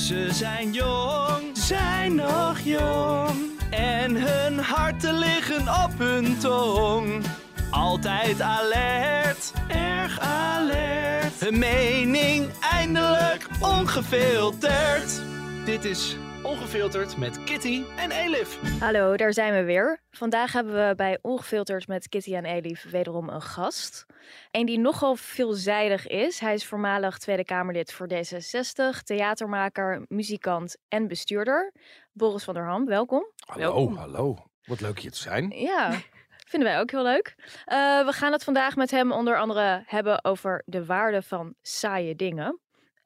[0.00, 3.60] Ze zijn jong, zijn nog jong.
[3.70, 7.24] En hun harten liggen op hun tong.
[7.70, 11.40] Altijd alert, erg alert.
[11.40, 15.22] Hun mening eindelijk ongefilterd.
[15.64, 18.80] Dit is Ongefilterd met Kitty en Elif.
[18.80, 20.00] Hallo, daar zijn we weer.
[20.10, 24.06] Vandaag hebben we bij Ongefilterd met Kitty en Elif wederom een gast.
[24.50, 26.38] Een die nogal veelzijdig is.
[26.38, 31.72] Hij is voormalig Tweede Kamerlid voor D66, theatermaker, muzikant en bestuurder.
[32.12, 33.32] Boris van der Ham, welkom.
[33.46, 34.36] Hallo, hallo.
[34.64, 35.50] Wat leuk je te zijn.
[35.50, 35.90] Ja,
[36.50, 37.34] vinden wij ook heel leuk.
[37.38, 42.16] Uh, we gaan het vandaag met hem onder andere hebben over de waarde van saaie
[42.16, 42.60] dingen.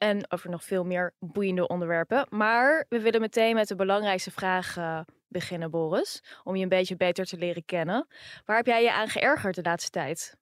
[0.05, 2.27] En over nog veel meer boeiende onderwerpen.
[2.31, 4.77] Maar we willen meteen met de belangrijkste vraag
[5.29, 6.23] beginnen, Boris.
[6.43, 8.07] Om je een beetje beter te leren kennen.
[8.45, 10.37] Waar heb jij je aan geërgerd de laatste tijd?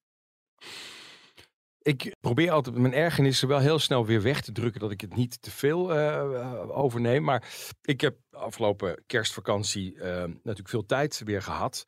[1.78, 4.80] Ik probeer altijd mijn ergernissen wel heel snel weer weg te drukken.
[4.80, 7.22] Dat ik het niet te veel uh, overneem.
[7.22, 7.48] Maar
[7.82, 11.86] ik heb afgelopen kerstvakantie uh, natuurlijk veel tijd weer gehad.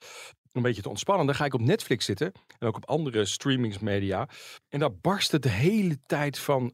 [0.52, 1.26] Een beetje te ontspannen.
[1.26, 2.32] Dan ga ik op Netflix zitten.
[2.58, 4.28] En ook op andere streamingsmedia.
[4.68, 6.72] En daar barst het de hele tijd van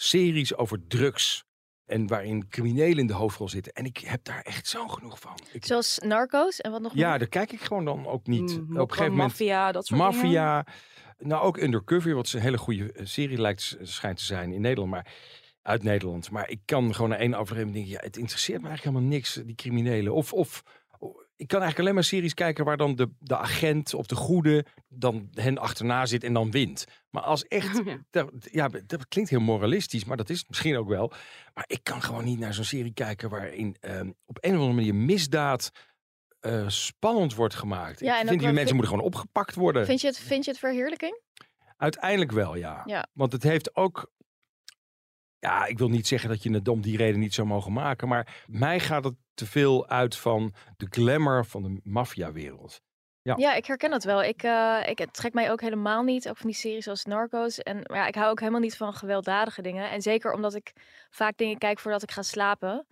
[0.00, 1.46] series over drugs.
[1.86, 3.72] En waarin criminelen in de hoofdrol zitten.
[3.72, 5.38] En ik heb daar echt zo genoeg van.
[5.52, 5.66] Ik...
[5.66, 7.18] Zoals Narcos en wat nog Ja, meer?
[7.18, 8.50] daar kijk ik gewoon dan ook niet.
[8.50, 9.16] Mm, Op een gegeven moment.
[9.16, 10.66] Maffia, dat soort Maffia.
[11.18, 14.90] Nou, ook Undercover, wat een hele goede eh, serie lijkt, schijnt te zijn in Nederland.
[14.90, 15.06] Maar
[15.62, 16.30] uit Nederland.
[16.30, 19.34] Maar ik kan gewoon naar één aflevering denken, ja, het interesseert me eigenlijk helemaal niks,
[19.44, 20.14] die criminelen.
[20.14, 20.62] Of, of
[21.38, 24.64] ik kan eigenlijk alleen maar series kijken waar dan de, de agent of de goede
[24.88, 26.84] dan hen achterna zit en dan wint.
[27.10, 27.98] Maar als echt, Ja.
[28.10, 31.12] dat, ja, dat klinkt heel moralistisch, maar dat is het misschien ook wel.
[31.54, 34.74] Maar ik kan gewoon niet naar zo'n serie kijken waarin ehm, op een of andere
[34.74, 35.70] manier misdaad
[36.40, 38.00] eh, spannend wordt gemaakt.
[38.00, 39.86] Ja, en ik vind die mensen moeten gewoon opgepakt worden.
[39.86, 41.20] Vind je, het, vind je het verheerlijking?
[41.76, 42.82] Uiteindelijk wel, ja.
[42.84, 43.06] Ja.
[43.12, 44.10] Want het heeft ook.
[45.40, 48.08] Ja, ik wil niet zeggen dat je het om die reden niet zou mogen maken.
[48.08, 52.80] Maar mij gaat het te veel uit van de glamour van de maffiawereld.
[53.22, 53.34] Ja.
[53.36, 54.22] Ja, ik herken dat wel.
[54.22, 56.28] Ik, eh, ik, het trekt mij ook helemaal niet.
[56.28, 57.58] Ook van die series als Narcos.
[57.58, 59.90] En maar ja, ik hou ook helemaal niet van gewelddadige dingen.
[59.90, 60.72] En zeker omdat ik
[61.10, 62.86] vaak dingen kijk voordat ik ga slapen.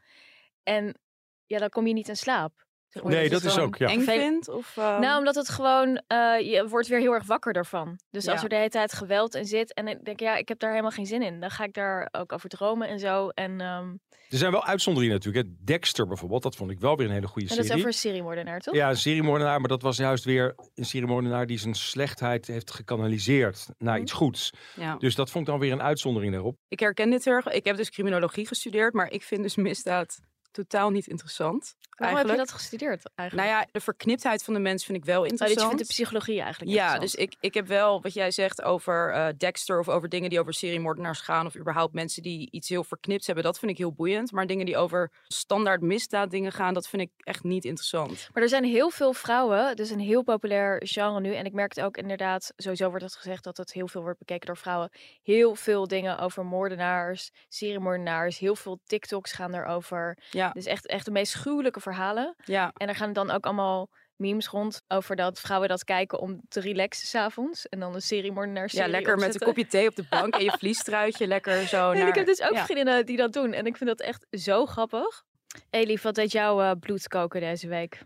[0.62, 0.98] En
[1.46, 2.65] ja, dan kom je niet in slaap.
[3.04, 3.88] Nee, dat is ook, ja.
[3.88, 4.48] Eng vindt?
[4.48, 7.98] Of, ehm, Nou, omdat het gewoon, eh, je wordt weer heel erg wakker daarvan.
[8.10, 10.58] Dus als er de hele tijd geweld in zit en ik denk, ja, ik heb
[10.58, 11.40] daar helemaal geen zin in.
[11.40, 13.28] Dan ga ik daar ook over dromen en zo.
[13.28, 13.88] En, ehm,
[14.30, 15.46] Er zijn wel uitzonderingen natuurlijk.
[15.46, 15.52] Hè.
[15.64, 17.82] Dexter bijvoorbeeld, dat vond ik wel weer een hele goede en dat is serie.
[17.82, 18.74] over een seriemoordenaar, toch?
[18.74, 23.66] Ja, een seriemoordenaar, maar dat was juist weer een seriemoordenaar die zijn slechtheid heeft gekanaliseerd
[23.78, 24.02] naar Mhm.
[24.02, 24.52] iets goeds.
[24.76, 24.96] ja.
[24.96, 26.56] Dus dat vond ik dan weer een uitzondering daarop.
[26.68, 27.46] Ik herken dit heel erg.
[27.48, 30.18] Ik heb dus criminologie gestudeerd, maar ik vind dus misdaad
[30.56, 31.74] totaal niet interessant.
[31.96, 33.48] Waarom heb je dat gestudeerd eigenlijk?
[33.48, 35.76] Nou ja, de verkniptheid van de mens vind ik wel Nou, dus je interessant.
[35.76, 37.12] vindt de psychologie eigenlijk Ja, interessant.
[37.28, 40.40] dus ik, ik heb wel wat jij zegt over eh, Dexter of over dingen die
[40.40, 43.92] over seriemoordenaars gaan of überhaupt mensen die iets heel verknipt hebben, dat vind ik heel
[43.92, 44.32] boeiend.
[44.32, 48.28] Maar dingen die over standaard misdaad dingen gaan, dat vind ik echt niet interessant.
[48.32, 51.34] Maar er zijn heel veel vrouwen, is een heel populair genre nu.
[51.34, 54.18] En ik merk het ook inderdaad, sowieso wordt het gezegd dat het heel veel wordt
[54.18, 54.90] bekeken door vrouwen.
[55.22, 60.18] Heel veel dingen over moordenaars, seriemoordenaars, heel veel TikToks gaan erover.
[60.30, 62.34] Ja, Dus echt, echt de meest gruwelijke verhalen.
[62.44, 62.70] ja.
[62.74, 66.60] En er gaan dan ook allemaal memes rond over dat vrouwen dat kijken om te
[66.60, 67.68] relaxen s'avonds.
[67.68, 70.52] En dan een seriemoordenaar ja lekker met een kopje thee op de bank en je
[70.58, 72.08] vliestruitje lekker zo En naar...
[72.08, 72.64] ik heb dus ook ja.
[72.64, 73.52] vriendinnen die dat doen.
[73.52, 75.24] En ik vind dat echt zo grappig.
[75.70, 78.00] Elif, wat deed jouw eh, bloed koken deze week?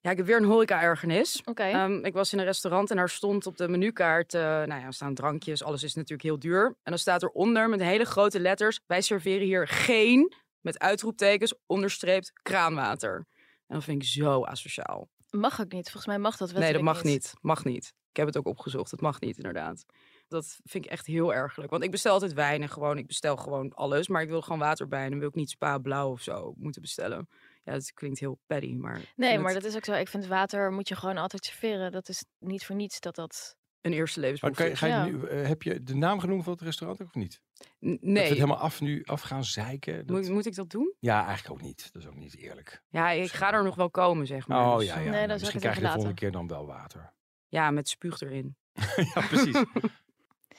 [0.00, 1.42] Ja, ik heb weer een horeca-ergernis.
[1.44, 1.62] Oké.
[1.62, 4.86] Ehm, ik was in een restaurant en daar stond op de menukaart, eh, nou ja,
[4.86, 6.64] er staan drankjes, alles is natuurlijk heel duur.
[6.66, 12.32] En dan staat eronder met hele grote letters, wij serveren hier geen, met uitroeptekens, onderstreept,
[12.42, 13.26] kraanwater.
[13.66, 15.08] En dat vind ik zo asociaal.
[15.30, 15.84] Mag ook niet.
[15.84, 17.34] Volgens mij mag dat nee, dat mag niet.
[17.40, 17.94] Mag niet.
[18.10, 18.90] Ik heb het ook opgezocht.
[18.90, 19.84] Het mag niet, inderdaad.
[20.28, 21.70] Dat vind ik echt heel ergelijk.
[21.70, 24.08] Want ik bestel altijd wijn en gewoon, ik bestel gewoon alles.
[24.08, 26.54] Maar ik wil gewoon water bij en dan wil ik niet spa blauw of zo
[26.56, 27.28] moeten bestellen.
[27.64, 28.98] Ja, dat klinkt heel petty, maar...
[28.98, 29.92] ik Nee, maar het dat is ook zo.
[29.92, 31.92] Ik vind water moet je gewoon altijd serveren.
[31.92, 33.56] Dat is niet voor niets dat dat...
[33.80, 34.78] een eerste Maar levensbehoefte is.
[34.78, 35.04] ga je Ja.
[35.04, 37.40] nu, eh, heb je de naam genoemd van het restaurant ook of niet?
[37.60, 40.06] N- Dat we Nee, het helemaal af nu af gaan zeiken.
[40.06, 40.94] Dat- moet, moet ik dat doen?
[41.00, 41.92] Ja, eigenlijk ook niet.
[41.92, 42.82] Dat is ook niet eerlijk.
[42.88, 44.66] Ja, ik ga er nog wel komen, zeg maar.
[44.66, 45.10] Oh Dus, ja, eh, ja.
[45.10, 47.12] Nee, nou, dan zou ik misschien het krijg je de volgende keer dan wel water.
[47.48, 48.56] ja, met spuug erin.
[49.14, 49.62] ja, precies.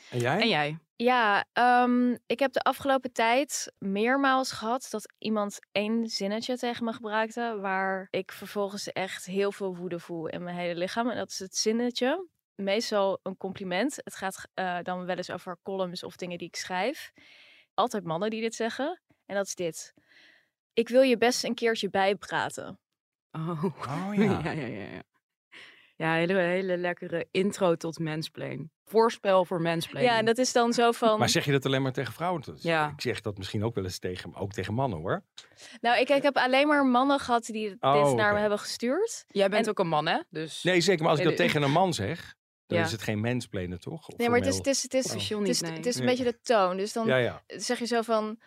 [0.09, 0.41] En jij?
[0.41, 0.77] En jij?
[0.95, 6.93] Ja, ehm, ik heb de afgelopen tijd meermaals gehad dat iemand één zinnetje tegen me
[6.93, 11.09] gebruikte, waar ik vervolgens echt heel veel woede voel in mijn hele lichaam.
[11.09, 12.27] En dat is het zinnetje.
[12.63, 13.95] Meestal een compliment.
[14.03, 17.11] Het gaat eh, dan wel eens over columns of dingen die ik schrijf.
[17.73, 19.01] Altijd mannen die dit zeggen.
[19.25, 19.93] En dat is dit.
[20.73, 22.79] Ik wil je best een keertje bijpraten.
[23.31, 24.23] Oh, Oh ja.
[24.23, 24.51] ja.
[24.51, 25.03] ja, ja, ja.
[25.95, 28.71] Ja, hele, hele lekkere intro tot mansplain.
[28.85, 30.05] Voorspel voor mansplain.
[30.05, 31.19] Ja, en dat is dan zo van.
[31.19, 32.43] Maar zeg je dat alleen maar tegen vrouwen?
[32.55, 32.89] Ja.
[32.89, 35.23] Ik zeg dat misschien ook wel eens tegen, ook tegen mannen hoor.
[35.81, 39.23] Nou, ik, ik heb alleen maar mannen gehad die dit Oh, naar me hebben gestuurd.
[39.27, 40.19] Jij bent En- ook een man, hè?
[40.29, 41.01] Dus Nee, zeker.
[41.01, 42.35] Maar als ik dat tegen een man zeg,
[42.69, 42.83] dan Ja.
[42.85, 44.07] is het geen mensplenen, toch?
[44.07, 44.71] Of Nee, maar het is, formeel.
[44.73, 45.77] het is, het is, officieel het is, niet, nee.
[45.79, 46.15] het is een Nee.
[46.15, 46.77] beetje de toon.
[46.77, 47.43] Dus dan Ja, ja.
[47.47, 48.39] zeg je zo van.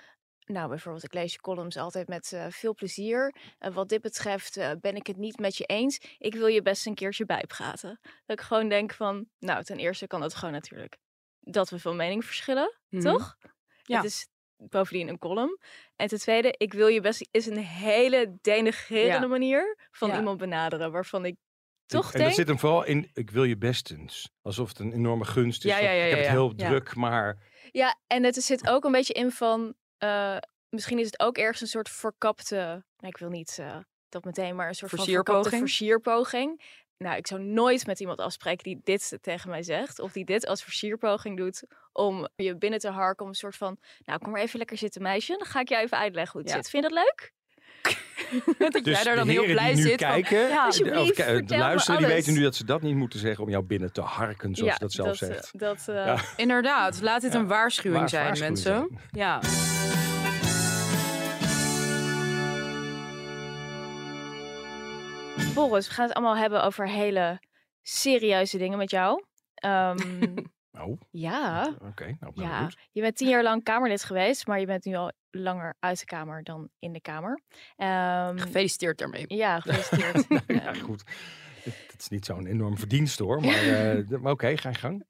[0.44, 3.34] Nou, bijvoorbeeld, ik lees je columns altijd met eh, veel plezier.
[3.58, 6.00] En wat dit betreft eh, ben ik het niet met je eens.
[6.19, 8.00] Ik wil je best een keertje bijpraten.
[8.26, 10.96] Dat ik gewoon denk van, nou, ten eerste kan het gewoon natuurlijk
[11.40, 13.02] dat we van mening verschillen, Mhm.
[13.02, 13.36] toch?
[13.82, 13.96] Ja.
[13.96, 14.26] Het is
[14.56, 15.58] bovendien een column.
[15.96, 19.32] En ten tweede, ik wil je best is een hele denigrerende Ja.
[19.32, 20.16] manier van Ja.
[20.18, 21.36] iemand benaderen, waarvan ik
[21.92, 22.24] toch en denk.
[22.24, 24.30] dat zit hem vooral in, ik wil je bestens.
[24.42, 25.70] Alsof het een enorme gunst is.
[25.70, 26.68] Ja, van, ja, ja, ik heb ja, het heel Ja.
[26.68, 27.38] druk, maar...
[27.70, 29.74] Ja, en het zit ook een beetje in van.
[29.98, 30.36] eh,
[30.68, 32.56] misschien is het ook ergens een soort verkapte.
[32.96, 33.76] Nou, ik wil niet eh,
[34.08, 35.68] dat meteen, maar een soort van verkapte Versierpoging?
[35.68, 36.80] versierpoging.
[36.98, 39.98] Nou, ik zou nooit met iemand afspreken die dit tegen mij zegt.
[39.98, 41.62] Of die dit als versierpoging doet.
[41.92, 43.22] Om je binnen te harken.
[43.24, 43.78] Om een soort van.
[44.04, 45.36] Nou, kom maar even lekker zitten, meisje.
[45.36, 46.56] Dan ga ik jou even uitleggen hoe het Ja.
[46.56, 46.70] zit.
[46.70, 47.32] Vind je dat leuk?
[48.58, 49.86] Dat Dus jij daar dan heel blij zit.
[49.86, 53.50] van, kijken, ja, de- luisteren, die weten nu dat ze dat niet moeten zeggen om
[53.50, 55.58] jou binnen te harken, zoals je dat zelf dat, eh, zegt.
[55.58, 56.16] Dat, Ja.
[56.36, 57.38] Inderdaad, laat dit Ja.
[57.38, 58.88] een waarschuwing Waar- zijn, waarschuwing mensen.
[59.10, 59.10] zijn.
[59.10, 59.40] Ja.
[65.54, 67.40] Boris, we gaan het allemaal hebben over hele
[67.82, 69.25] serieuze dingen met jou.
[69.54, 69.96] Ehm,
[70.72, 71.74] Nou, ja.
[71.82, 72.16] oké.
[72.20, 75.12] nou, ben Ja, je bent tien jaar lang Kamerlid geweest, maar je bent nu al
[75.30, 77.40] langer uit de Kamer dan in de Kamer.
[77.76, 79.24] Ehm, Gefeliciteerd daarmee.
[79.28, 80.28] ja, gefeliciteerd.
[80.28, 81.02] Nou, ja, goed.
[81.62, 85.04] Het is niet zo'n enorm verdienst hoor, maar, eh, maar oké, ga je gang.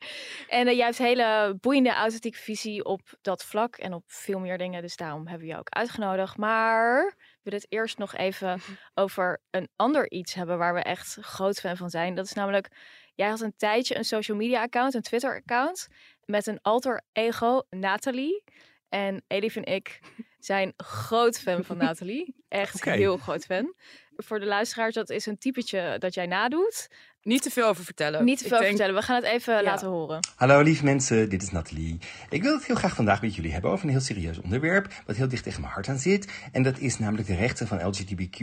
[0.49, 4.59] en eh, jij hebt hele boeiende authentieke visie op dat vlak en op veel meer
[4.59, 6.37] dingen, dus daarom hebben we jou ook uitgenodigd.
[6.37, 8.61] Maar we willen het eerst nog even
[8.95, 12.15] over een ander iets hebben waar we echt groot fan van zijn.
[12.15, 12.69] Dat is namelijk,
[13.15, 15.89] jij had een tijdje een social media account, een Twitter account,
[16.25, 18.43] met een alter ego, Nathalie.
[18.89, 20.01] En Elif en ik
[20.39, 22.35] zijn groot fan van Nathalie.
[22.49, 23.75] Echt heel groot fan.
[24.17, 26.89] Voor de luisteraars, dat is een typetje dat jij nadoet.
[27.23, 28.25] Niet te veel over vertellen.
[28.25, 29.63] Niet te Ik veel denk- vertellen, we gaan het even Ja.
[29.63, 30.19] laten horen.
[30.37, 31.99] Hallo lieve mensen, dit is Nathalie.
[32.29, 35.17] Ik wil het heel graag vandaag met jullie hebben over een heel serieus onderwerp, wat
[35.17, 36.33] heel dicht tegen mijn hart aan zit.
[36.53, 38.41] En dat is namelijk de rechten van LGBTQ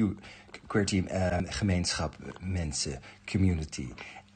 [0.67, 3.01] QWERTY eh, gemeenschap, mensen,
[3.31, 3.87] community.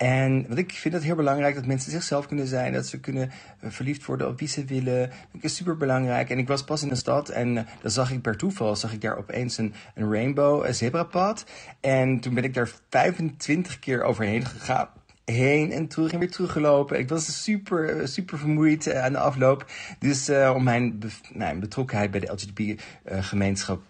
[0.03, 3.31] En want ik vind het heel belangrijk dat mensen zichzelf kunnen zijn, dat ze kunnen
[3.59, 5.09] eh, verliefd worden op wie ze willen.
[5.31, 6.29] Dat is super belangrijk.
[6.29, 8.93] En ik was pas in een stad en eh, dan zag ik per toeval, zag
[8.93, 11.45] ik daar opeens een, een rainbow een zebrapad.
[11.79, 14.89] En toen ben ik daar 25 keer overheen gegaan
[15.25, 16.99] heen en terug en weer teruggelopen.
[16.99, 19.65] Ik was super, super vermoeid eh, aan de afloop.
[19.99, 20.99] Dus eh, om mijn,
[21.33, 23.89] mijn betrokkenheid bij de LGBT-gemeenschap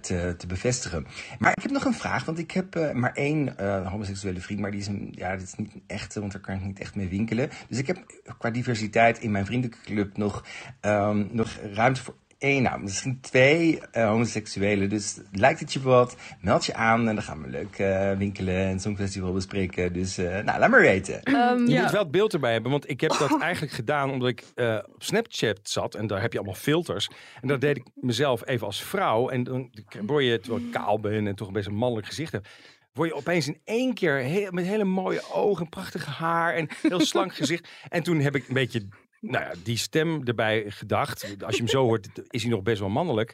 [0.00, 1.06] te, te bevestigen.
[1.38, 4.60] Maar ik heb nog een vraag, want ik heb eh, maar één eh, homoseksuele vriend,
[4.60, 6.80] maar die is een, ja, dit is niet een echte, want daar kan ik niet
[6.80, 7.50] echt mee winkelen.
[7.68, 7.98] Dus ik heb
[8.38, 10.44] qua diversiteit in mijn vriendenclub nog,
[10.80, 14.88] ehm, nog ruimte voor één, nou, misschien twee eh, homoseksuelen.
[14.88, 18.54] Dus lijkt het je wat, meld je aan en dan gaan we leuk eh, winkelen
[18.66, 19.92] en zo'n festival bespreken.
[19.92, 21.22] Dus eh, nou, laat maar weten.
[21.22, 21.82] Ehm, Je Ja.
[21.82, 24.78] moet wel het beeld erbij hebben, want ik heb dat eigenlijk gedaan omdat ik eh,
[24.94, 27.10] op Snapchat zat en daar heb je allemaal filters.
[27.40, 29.70] En dat deed ik mezelf even als vrouw en dan
[30.06, 32.46] word je, terwijl ik kaal ben en toch een best een mannelijk gezicht heb,
[32.92, 37.00] word je opeens in één keer heel, met hele mooie ogen, prachtig haar en heel
[37.00, 37.68] slank gezicht.
[37.88, 38.88] En toen heb ik een beetje
[39.20, 41.42] nou ja, die stem erbij gedacht.
[41.44, 43.32] Als je hem zo hoort, is hij nog best wel mannelijk.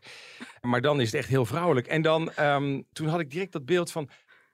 [0.60, 1.86] Maar dan is het echt heel vrouwelijk.
[1.86, 4.08] En dan, ehm, toen had ik direct dat beeld van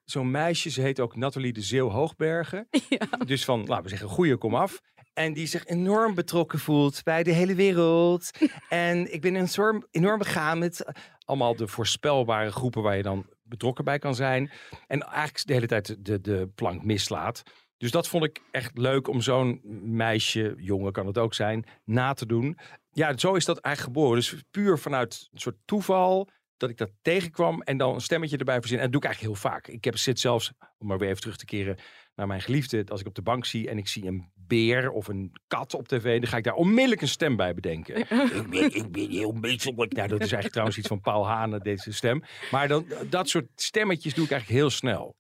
[0.05, 0.71] zo'n meisje.
[0.71, 2.69] Ze heet ook Nathalie de Zeeuw Hoogbergen.
[3.27, 4.81] Dus van, laten we zeggen, goeie kom af.
[5.13, 8.31] En die zich enorm betrokken voelt bij de hele wereld.
[8.69, 10.85] En ik ben enorm, enorm begaan met
[11.25, 14.51] allemaal de voorspelbare groepen waar je dan betrokken bij kan zijn.
[14.87, 17.43] En eigenlijk de hele tijd de, de plank mislaat.
[17.83, 22.13] Dus dat vond ik echt leuk om zo'n meisje, jongen kan het ook zijn, na
[22.13, 22.59] te doen.
[22.93, 24.19] Ja, zo is dat eigenlijk geboren.
[24.19, 28.61] Dus puur vanuit een soort toeval dat ik dat tegenkwam en dan een stemmetje erbij
[28.61, 28.87] verzinnen.
[28.87, 29.67] En dat doe ik eigenlijk heel vaak.
[29.67, 31.77] Ik heb zit zelfs, om maar weer even terug te keren
[32.15, 35.09] naar mijn geliefde, als ik op de bank zie en ik zie een beer of
[35.09, 37.97] een kat op tv, dan ga ik daar onmiddellijk een stem bij bedenken.
[37.97, 39.93] ik, ben, ik ben heel menselijk.
[39.93, 42.23] Nou, dat is eigenlijk trouwens iets van Paul Hane, deze stem.
[42.51, 45.17] Maar dan, dat soort stemmetjes doe ik eigenlijk heel snel.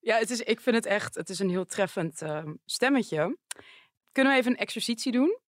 [0.00, 3.36] Ja, het is, ik vind het echt, het is een heel treffend ehm, stemmetje.
[4.12, 5.38] kunnen we even een exercitie doen?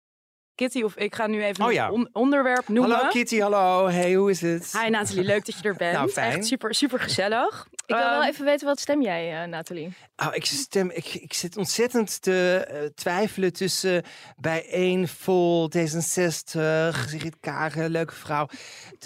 [0.55, 1.87] Kitty of ik ga nu even Oh ja.
[1.87, 2.97] een on- onderwerp noemen.
[2.97, 3.89] Hallo Kitty, hallo.
[3.89, 4.73] Hey, hoe is het?
[4.83, 5.93] Hi Nathalie, leuk dat je er bent.
[5.97, 6.33] Nou, fijn.
[6.37, 7.67] Echt super, super gezellig.
[7.87, 9.93] Ik wil wel Ehm, even weten, wat stem jij, eh, Nathalie?
[10.17, 14.03] Oh, ik, stem, ik, ik zit ontzettend te eh, twijfelen tussen
[14.37, 15.81] Bijeen, Vol, D66,
[17.09, 18.49] Sigrid Kagen, leuke vrouw.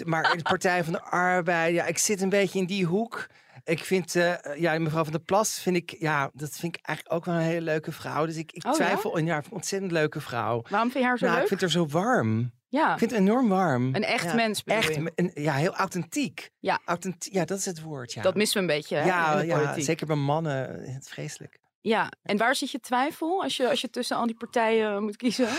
[0.05, 3.27] Maar de Partij van de Arbeid, ja, ik zit een beetje in die hoek.
[3.67, 7.17] Ik vind, eh, ja, mevrouw van der Plas, vind ik, ja, dat vind ik eigenlijk
[7.17, 8.25] ook wel een hele leuke vrouw.
[8.25, 8.77] Dus ik, ik Oh, ja?
[8.77, 10.63] twijfel, ja, ik vind een ontzettend leuke vrouw.
[10.69, 11.59] Waarom vind je haar zo Nou, ik leuk?
[11.59, 12.51] vind haar zo warm.
[12.69, 13.95] Ja, Ik vind het enorm warm.
[13.95, 16.49] een echt Ja, mens Echt, een, ja, heel authentiek.
[16.59, 16.79] Ja.
[16.85, 18.21] Authentiek, ja, dat is het woord, ja.
[18.21, 20.69] Dat missen we een beetje hè, ja, in ja, zeker bij mannen.
[20.93, 21.59] Het is vreselijk.
[21.81, 25.15] Ja, en waar zit je twijfel als je, als je tussen al die partijen moet
[25.15, 25.49] kiezen?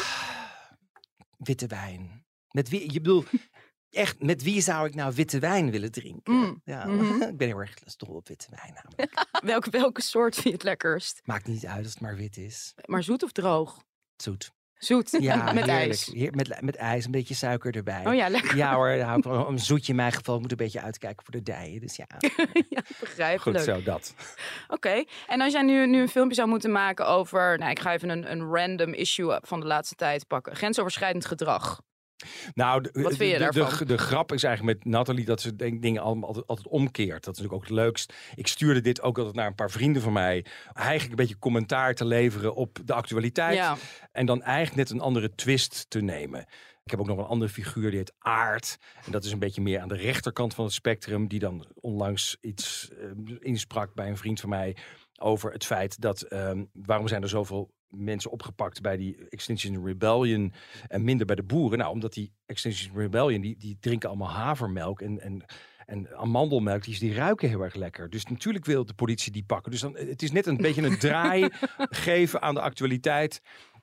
[1.38, 2.24] Witte wijn.
[2.50, 3.24] Met wie, je bedoel,
[3.90, 6.32] echt, met wie zou ik nou witte wijn willen drinken?
[6.34, 7.22] Mm, Ja, mhm.
[7.32, 9.26] ik ben heel erg dol op witte wijn namelijk.
[9.52, 11.20] welke, welke soort vind je het lekkerst?
[11.24, 12.74] Maakt niet uit als het maar wit is.
[12.84, 13.82] Maar zoet of droog?
[14.16, 14.50] Zoet.
[14.78, 15.68] Zoet, Ja, met heerlijk.
[15.78, 16.06] ijs.
[16.06, 18.06] Heer- met, met ijs, een beetje suiker erbij.
[18.06, 18.56] Oh ja, lekker.
[18.56, 19.46] Ja hoor, hou ik van.
[19.46, 20.34] een zoetje in mijn geval.
[20.34, 21.80] Ik moet een beetje uitkijken voor de dijen.
[21.80, 22.06] Dus ja,
[22.68, 24.14] ja, begrijp Goed zo, dat.
[24.68, 27.58] Oké, en als jij nu, nu een filmpje zou moeten maken over...
[27.58, 30.56] Nou, ik ga even een, een random issue van de laatste tijd pakken.
[30.56, 31.80] Grensoverschrijdend gedrag.
[32.54, 35.82] Nou, de, Wat vind je de- de, grap is eigenlijk met Nathalie dat ze denk,
[35.82, 37.24] dingen allemaal altijd, altijd omkeert.
[37.24, 38.12] Dat is natuurlijk ook het leukst.
[38.34, 40.44] Ik stuurde dit ook altijd naar een paar vrienden van mij.
[40.72, 43.56] Eigenlijk een beetje commentaar te leveren op de actualiteit.
[43.56, 43.76] Ja,
[44.12, 46.46] En dan eigenlijk net een andere twist te nemen.
[46.84, 48.78] Ik heb ook nog een andere figuur, die heet Aard.
[49.04, 51.28] En dat is een beetje meer aan de rechterkant van het spectrum.
[51.28, 53.06] Die dan onlangs iets eh,
[53.38, 54.76] insprak bij een vriend van mij.
[55.20, 60.52] Over het feit dat, ehm, waarom zijn er zoveel mensen opgepakt bij die Extinction Rebellion
[60.88, 61.78] en minder bij de boeren?
[61.78, 65.44] Nou, omdat die Extinction Rebellion, die, die drinken allemaal havermelk en, en,
[65.86, 66.84] en amandelmelk.
[66.84, 68.10] Die, die ruiken heel erg lekker.
[68.10, 69.70] Dus natuurlijk wil de politie die pakken.
[69.70, 73.40] Dus dan, het is net een beetje een draai geven aan de actualiteit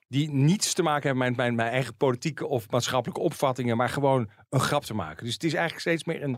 [0.08, 4.30] die niets te maken hebben met mijn, mijn eigen politieke of maatschappelijke opvattingen, maar gewoon
[4.50, 5.26] een grap te maken.
[5.26, 6.38] Dus het is eigenlijk steeds meer een,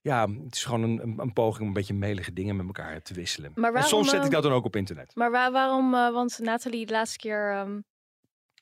[0.00, 3.02] ja, het is gewoon een, een, een poging om een beetje melige dingen met elkaar
[3.02, 3.52] te wisselen.
[3.54, 5.14] Maar en waarom, soms zet ik dat dan ook op internet.
[5.14, 7.80] Maar waar- waarom, eh, want Nathalie, de laatste keer ehm,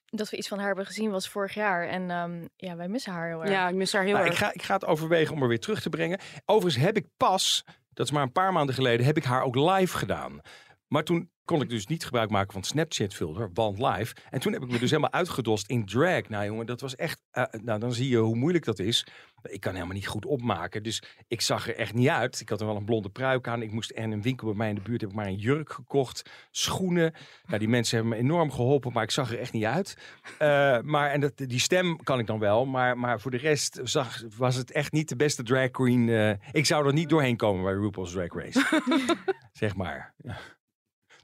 [0.06, 1.88] dat we iets van haar hebben gezien was vorig jaar.
[1.88, 3.50] En ehm, ja, wij missen haar heel erg.
[3.50, 4.40] ja, ik mis haar heel Nou, ik, erg.
[4.40, 6.18] ga, ik ga het overwegen om er weer terug te brengen.
[6.44, 9.54] Overigens heb ik pas, dat is maar een paar maanden geleden, heb ik haar ook
[9.56, 10.40] live gedaan.
[10.86, 14.14] Maar toen kon ik dus niet gebruik maken van Snapchat filter, want live.
[14.30, 16.28] En toen heb ik me dus helemaal uitgedost in drag.
[16.28, 19.06] Nou jongen, dat was echt, eh, nou dan zie je hoe moeilijk dat is.
[19.42, 22.40] Ik kan helemaal niet goed opmaken, dus ik zag er echt niet uit.
[22.40, 23.62] Ik had er wel een blonde pruik aan.
[23.62, 25.72] Ik moest en een winkel bij mij in de buurt heb ik maar een jurk
[25.72, 27.14] gekocht, schoenen.
[27.46, 29.96] Nou, die mensen hebben me enorm geholpen, maar ik zag er echt niet uit.
[30.38, 33.80] Eh, maar en dat, die stem kan ik dan wel, maar, maar voor de rest
[33.82, 36.08] zag, was het echt niet de beste drag queen.
[36.08, 38.84] eh, ik zou er niet doorheen komen bij RuPaul's Drag Race.
[39.52, 40.14] zeg maar.
[40.16, 40.36] Ja.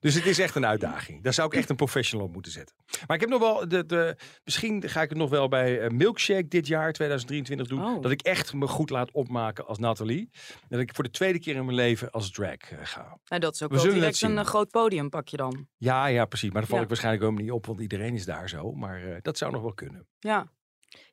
[0.03, 1.23] Dus het is echt een uitdaging.
[1.23, 2.77] Daar zou ik echt een professional op moeten zetten.
[3.07, 5.91] Maar ik heb nog wel, de, de, misschien ga ik het nog wel bij eh,
[5.91, 7.85] Milkshake dit jaar, 2023 doen.
[7.85, 8.03] Oh.
[8.03, 10.31] Dat ik echt me goed laat opmaken als Nathalie.
[10.69, 13.19] Dat ik voor de tweede keer in mijn leven als drag eh, ga.
[13.25, 15.69] Nou, dat is ook We wel direct een eh, groot podium pak je dan.
[15.77, 16.51] Ja, ja, precies.
[16.51, 16.83] Maar daar val Ja.
[16.83, 18.73] ik waarschijnlijk ook niet op, want iedereen is daar zo.
[18.73, 20.07] Maar eh, dat zou nog wel kunnen.
[20.19, 20.47] Ja,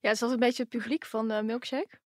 [0.01, 2.00] Ja, is dat een beetje het publiek van de Milkshake?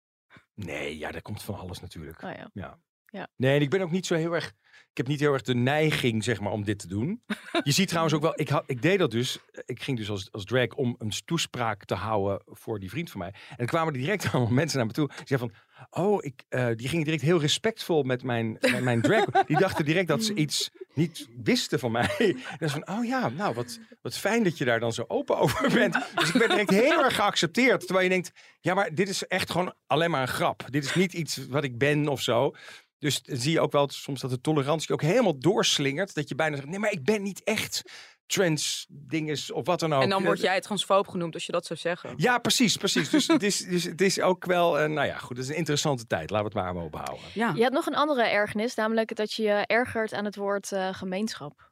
[0.55, 2.23] Nee, ja, daar komt van alles natuurlijk.
[2.23, 2.51] Oh ja.
[2.53, 2.79] Ja.
[3.13, 3.29] Ja.
[3.37, 4.53] Nee, en ik ben ook niet zo heel erg.
[4.91, 7.23] Ik heb niet heel erg de neiging, zeg maar, om dit te doen.
[7.63, 8.33] Je ziet trouwens ook wel.
[8.41, 9.39] Ik, had, ik deed dat dus.
[9.67, 13.21] Ik ging dus als, als drag om een toespraak te houden voor die vriend van
[13.21, 13.35] mij.
[13.51, 15.09] En er kwamen direct allemaal mensen naar me toe.
[15.09, 16.05] Die zeiden van.
[16.05, 19.25] Oh, ik, eh, die gingen direct heel respectvol met mijn, met mijn drag.
[19.47, 22.17] Die dachten direct dat ze iets niet wisten van mij.
[22.19, 25.39] En dan van, oh ja, nou, wat, wat fijn dat je daar dan zo open
[25.39, 25.95] over bent.
[26.15, 27.81] Dus ik werd direct heel erg geaccepteerd.
[27.81, 30.65] Terwijl je denkt, ja, maar dit is echt gewoon alleen maar een grap.
[30.71, 32.55] Dit is niet iets wat ik ben of zo.
[33.03, 36.15] Dus dan zie je ook wel soms dat de tolerantie ook helemaal doorslingert.
[36.15, 37.83] Dat je bijna zegt, nee, maar ik ben niet echt
[38.27, 40.03] trans dinges of wat dan ook.
[40.03, 42.15] en dan word jij het transfoob genoemd als je dat zou zeggen.
[42.17, 43.11] Ja, precies, precies.
[43.11, 45.59] Dus het is, dus het is ook wel, eh, nou ja, goed, het is een
[45.59, 46.31] interessante tijd.
[46.31, 47.27] Laten we het maar ophouden.
[47.35, 47.53] Ja.
[47.55, 50.89] Je hebt nog een andere ergernis, namelijk dat je je ergert aan het woord eh,
[50.93, 51.71] gemeenschap.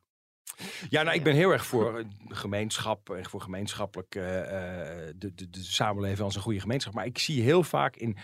[0.89, 5.35] Ja, nou, ik ben heel erg voor eh, gemeenschap en voor gemeenschappelijk eh, eh, de,
[5.35, 6.95] de, de samenleving als een goede gemeenschap.
[6.95, 8.17] Maar ik zie heel vaak in,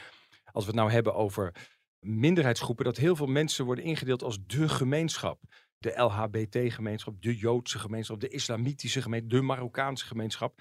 [0.52, 1.52] als we het nou hebben over
[2.00, 5.40] minderheidsgroepen, dat heel veel mensen worden ingedeeld als de gemeenschap.
[5.78, 10.60] De LHBT-gemeenschap, de Joodse gemeenschap, de islamitische gemeenschap, de Marokkaanse gemeenschap.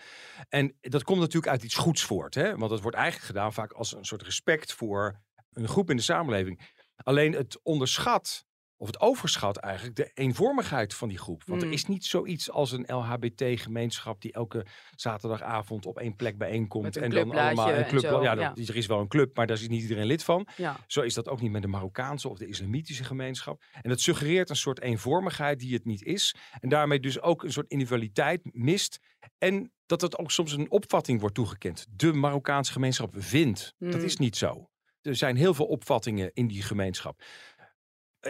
[0.49, 2.33] En dat komt natuurlijk uit iets goeds voort.
[2.35, 2.57] Hè?
[2.57, 6.01] Want dat wordt eigenlijk gedaan vaak als een soort respect voor een groep in de
[6.01, 6.73] samenleving.
[6.95, 8.45] Alleen het onderschat
[8.77, 11.43] of het overschat eigenlijk de eenvormigheid van die groep.
[11.45, 11.67] Want Mm.
[11.67, 14.65] er is niet zoiets als een LHBT-gemeenschap die elke
[14.95, 16.97] zaterdagavond op één plek bijeenkomt.
[16.97, 18.01] En dan allemaal een en club.
[18.01, 18.53] zo, Ja, ja.
[18.53, 20.47] dat- er is wel een club, maar daar is niet iedereen lid van.
[20.57, 20.77] Ja.
[20.87, 23.63] Zo is dat ook niet met de Marokkaanse of de islamitische gemeenschap.
[23.81, 26.35] En dat suggereert een soort eenvormigheid die het niet is.
[26.59, 28.99] En daarmee dus ook een soort individualiteit mist.
[29.37, 31.85] En dat het ook soms een opvatting wordt toegekend.
[31.89, 33.73] De Marokkaanse gemeenschap vindt.
[33.77, 34.03] Dat Mm.
[34.05, 34.69] is niet zo.
[35.01, 37.21] Er zijn heel veel opvattingen in die gemeenschap.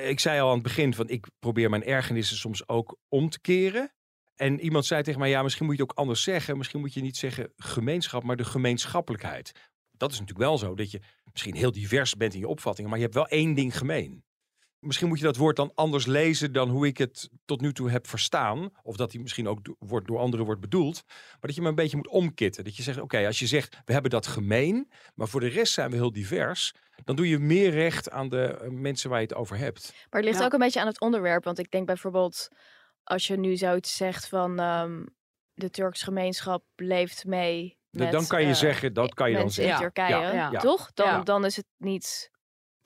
[0.01, 3.41] Ik zei al aan het begin van ik probeer mijn ergernissen soms ook om te
[3.41, 3.93] keren.
[4.35, 6.57] En iemand zei tegen mij, ja, misschien moet je het ook anders zeggen.
[6.57, 9.51] Misschien moet je niet zeggen gemeenschap, maar de gemeenschappelijkheid.
[9.91, 12.99] Dat is natuurlijk wel zo, dat je misschien heel divers bent in je opvattingen, maar
[12.99, 14.23] je hebt wel één ding gemeen.
[14.79, 17.89] Misschien moet je dat woord dan anders lezen dan hoe ik het tot nu toe
[17.89, 18.69] heb verstaan.
[18.83, 21.03] Of dat hij misschien ook do- wordt, door anderen wordt bedoeld.
[21.07, 22.63] Maar dat je hem een beetje moet omkitten.
[22.63, 25.73] Dat je zegt, oké, als je zegt, we hebben dat gemeen, maar voor de rest
[25.73, 26.73] zijn we heel divers.
[27.03, 29.93] Dan doe je meer recht aan de eh, mensen waar je het over hebt.
[30.09, 30.45] Maar het ligt Ja.
[30.45, 31.43] ook een beetje aan het onderwerp.
[31.43, 32.47] Want ik denk bijvoorbeeld,
[33.03, 35.03] als je nu zoiets zegt van ehm,
[35.53, 37.77] de Turkse gemeenschap leeft mee.
[37.91, 39.93] Dan- Met, dan kan je eh, zeggen, dat kan je dan mensen in zeggen.
[39.93, 40.51] Turkije, Ja, ja.
[40.51, 40.59] Ja.
[40.59, 40.91] toch?
[40.93, 41.21] Dan, Ja.
[41.21, 42.31] dan is het niet.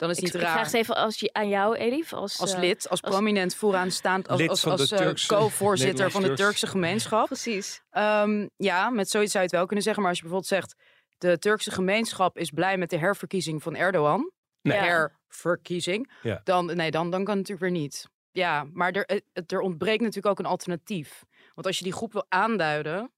[0.00, 0.56] Dan is het Ik, niet ik raar.
[0.58, 2.12] vraag het even als je, aan jou, Elif.
[2.12, 6.28] Als, als eh, lid, als als- prominent vooraanstaand, als, als, als eh, co-voorzitter van de
[6.28, 6.40] Nederlands-Turks.
[6.40, 7.26] Turkse gemeenschap.
[7.26, 7.82] Precies.
[7.90, 10.02] Ehm, ja, met zoiets zou je het wel kunnen zeggen.
[10.02, 10.74] Maar als je bijvoorbeeld zegt,
[11.18, 14.30] de Turkse gemeenschap is blij met de herverkiezing van Erdogan.
[14.62, 14.76] Nee.
[14.76, 14.84] Ja.
[14.84, 16.10] Herverkiezing.
[16.22, 16.40] Ja.
[16.44, 18.08] Dan, nee, dan, dan kan het natuurlijk weer niet.
[18.30, 21.24] Ja, maar er, eh, er ontbreekt natuurlijk ook een alternatief.
[21.54, 23.12] Want als je die groep wil aanduiden,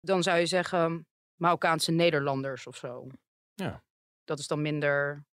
[0.00, 3.06] dan zou je zeggen Marokkaanse Nederlanders of zo.
[3.54, 3.82] Ja.
[4.24, 5.24] Dat is dan minder...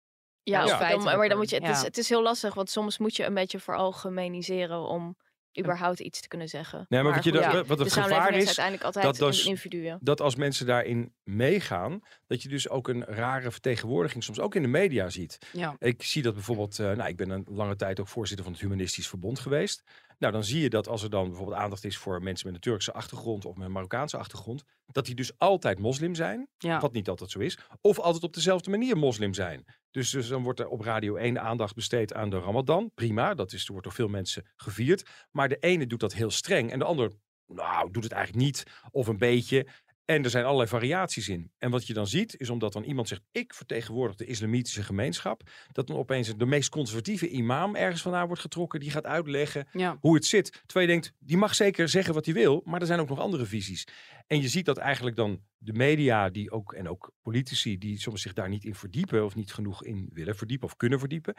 [0.44, 2.98] Ja, Ja, dan, maar dan moet je, het, is, het is heel lastig, want soms
[2.98, 5.18] moet je een beetje veralgemeniseren om
[5.60, 6.86] überhaupt iets te kunnen zeggen.
[6.90, 9.18] Nee, maar wat, je goed, dat, ja, wat de het gevaar is is, uiteindelijk altijd
[9.18, 9.98] dat dus- individuen.
[10.02, 14.62] dat als mensen daarin meegaan, dat je dus ook een rare vertegenwoordiging soms ook in
[14.62, 15.38] de media ziet.
[15.52, 15.76] Ja.
[15.80, 18.64] Ik zie dat bijvoorbeeld, eh, nou, ik ben een lange tijd ook voorzitter van het
[18.64, 19.84] Humanistisch Verbond geweest.
[20.20, 22.62] Nou, dan zie je dat als er dan bijvoorbeeld aandacht is voor mensen met een
[22.62, 26.80] Turkse achtergrond of met een Marokkaanse achtergrond, dat die dus altijd moslim zijn, Ja.
[26.80, 29.66] wat niet altijd zo is, of altijd op dezelfde manier moslim zijn.
[29.92, 32.92] Dus, dus dan wordt er op Radio 1 aandacht besteed aan de Ramadan.
[32.94, 35.10] Prima, dat is, wordt door veel mensen gevierd.
[35.32, 37.12] Maar de ene doet dat heel streng en de ander,
[37.46, 39.68] nou, doet het eigenlijk niet of een beetje.
[40.10, 41.52] En er zijn allerlei variaties in.
[41.58, 45.42] En wat je dan ziet, is omdat dan iemand zegt: Ik vertegenwoordig de islamitische gemeenschap.
[45.72, 48.80] Dat dan opeens de meest conservatieve imam ergens vandaan wordt getrokken.
[48.80, 49.98] Die gaat uitleggen Ja.
[50.00, 50.52] hoe het zit.
[50.66, 52.62] Terwijl je denkt: die mag zeker zeggen wat hij wil.
[52.66, 53.88] Maar er zijn ook nog andere visies.
[54.28, 58.22] En je ziet dat eigenlijk dan de media die ook, en ook politici die soms
[58.22, 59.26] zich daar niet in verdiepen.
[59.26, 61.36] of niet genoeg in willen verdiepen of kunnen verdiepen.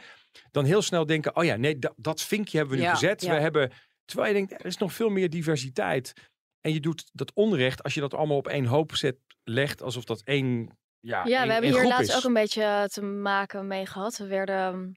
[0.51, 3.23] dan heel snel denken: Oh ja, nee, dat, dat vinkje hebben we nu Ja, gezet.
[3.23, 3.35] ja.
[3.35, 3.71] We hebben.
[4.05, 6.13] Terwijl je denkt: er is nog veel meer diversiteit.
[6.61, 10.05] En je doet dat onrecht als je dat allemaal op één hoop zet, legt alsof
[10.05, 10.79] dat één.
[11.01, 12.17] Ja, Ja, één- we hebben hier laatst is.
[12.17, 14.17] ook een beetje te maken mee gehad.
[14.17, 14.95] We werden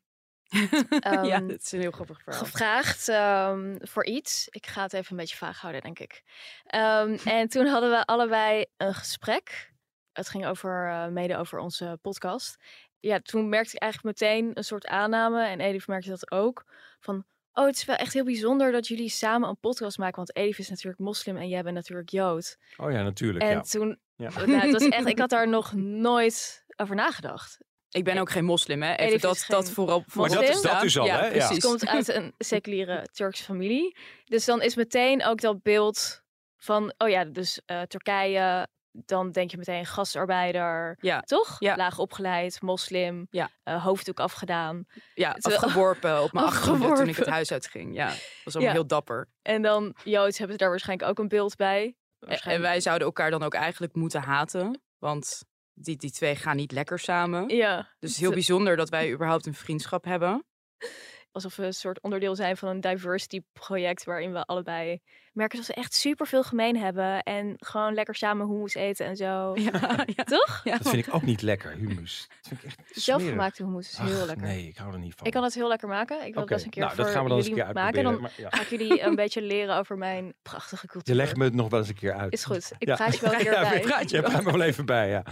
[1.01, 2.43] ehm, ja, dat is een heel grappig verhaal.
[2.43, 4.47] gevraagd ehm, voor iets.
[4.49, 6.23] Ik ga het even een beetje vaag houden, denk ik.
[6.65, 9.71] Ehm, en toen hadden we allebei een gesprek.
[10.11, 12.55] Het ging over, eh, mede over onze podcast.
[12.99, 15.45] Ja, toen merkte ik eigenlijk meteen een soort aanname.
[15.45, 16.65] En Edith merkte dat ook.
[16.99, 20.15] Van, oh, het is wel echt heel bijzonder dat jullie samen een podcast maken.
[20.15, 22.57] Want Edith is natuurlijk moslim en jij bent natuurlijk Jood.
[22.77, 23.43] Oh ja, natuurlijk.
[23.43, 23.61] En ja.
[23.61, 24.29] toen, Ja.
[24.45, 27.57] nou, het was echt, ik had daar nog nooit over nagedacht.
[27.89, 28.91] Ik ben ook geen moslim, hè?
[28.93, 31.25] Even Elif dat, dat geen vooral Maar dat is dat dus al, ja, hè?
[31.25, 31.31] Ja.
[31.31, 31.63] Precies.
[31.63, 33.97] Ze komt uit een seculiere Turkse familie.
[34.25, 36.21] Dus dan is meteen ook dat beeld
[36.57, 38.67] van, oh ja, dus eh, Turkije.
[38.95, 41.55] Dan denk je meteen gastarbeider, Ja, toch?
[41.59, 41.75] Ja.
[41.75, 43.49] Laag opgeleid, moslim, Ja.
[43.63, 44.85] eh, hoofddoek afgedaan.
[45.13, 47.95] ja Terwijl- afgeworpen op mijn achtergrond toen ik het huis uitging.
[47.95, 49.27] Ja, dat was allemaal heel dapper.
[49.41, 51.95] En dan Joods hebben ze daar waarschijnlijk ook een beeld bij.
[52.43, 54.81] En wij zouden elkaar dan ook eigenlijk moeten haten.
[54.97, 57.49] Want die, die twee gaan niet lekker samen.
[57.55, 60.45] Ja, Dus het is heel bijzonder dat wij überhaupt een vriendschap hebben.
[61.31, 64.99] alsof we een soort onderdeel zijn van een diversity project waarin we allebei
[65.33, 69.15] merken dat we echt super veel gemeen hebben en gewoon lekker samen hummus eten en
[69.15, 69.53] zo.
[69.71, 70.23] Ja, ja.
[70.23, 70.61] Toch?
[70.63, 70.77] Ja.
[70.77, 72.27] Dat vind ik ook niet lekker, hummus.
[72.29, 73.03] Dat vind ik echt smerig.
[73.03, 74.47] Zelfgemaakte hummus is heel lekker.
[74.47, 75.25] Nee, ik hou er niet van.
[75.27, 76.15] Ik kan het heel lekker maken.
[76.15, 77.53] Ik wil het Oké, best een keer nou, voor dat gaan we dan eens een
[77.55, 78.03] jullie keer maken.
[78.03, 78.41] Dan uitproberen.
[78.49, 78.57] maar ja.
[78.57, 81.13] ga ik jullie een beetje leren over mijn prachtige cultuur.
[81.15, 82.33] Je legt me het nog wel eens een keer uit.
[82.33, 82.71] Is goed.
[82.77, 82.95] Ik Ja.
[82.95, 83.75] praat je wel weer Ja, bij.
[83.77, 85.23] ik praat je praat me wel even bij, ja.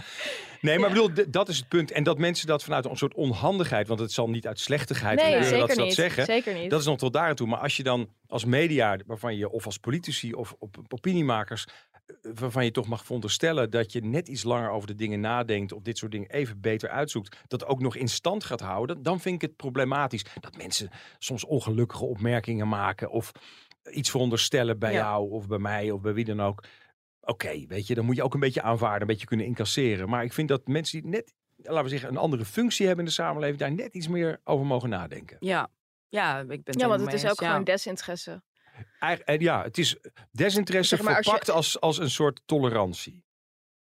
[0.60, 1.90] Nee, maar bedoel, dat is het punt.
[1.92, 5.24] En dat mensen dat vanuit een soort onhandigheid, want het zal niet uit slechtigheid Nee,
[5.24, 5.88] gebeuren zeker dat ze niet.
[5.96, 6.24] dat zeggen.
[6.24, 6.70] Zeker niet.
[6.70, 7.46] Dat is nog tot daar aan toe.
[7.46, 11.66] Maar als je dan als media, waarvan je, of als politici of op, opiniemakers,
[12.06, 15.72] eh, waarvan je toch mag veronderstellen dat je net iets langer over de dingen nadenkt,
[15.72, 19.20] of dit soort dingen even beter uitzoekt, dat ook nog in stand gaat houden, dan
[19.20, 20.24] vind ik het problematisch.
[20.40, 23.32] Dat mensen soms ongelukkige opmerkingen maken of
[23.90, 24.98] iets veronderstellen bij Ja.
[24.98, 26.64] jou of bij mij of bij wie dan ook.
[27.20, 30.08] Oké, weet je, dan moet je ook een beetje aanvaarden, een beetje kunnen incasseren.
[30.08, 33.10] Maar ik vind dat mensen die net, laten we zeggen, een andere functie hebben in
[33.10, 35.36] de samenleving, daar net iets meer over mogen nadenken.
[35.40, 35.68] Ja.
[36.12, 38.42] Ja, ik ben het Ja, want het is ook gewoon desinteresse.
[38.98, 39.96] Eigen- en ja, het is
[40.30, 43.24] desinteresse Zeg maar, als je- verpakt als, als een soort tolerantie.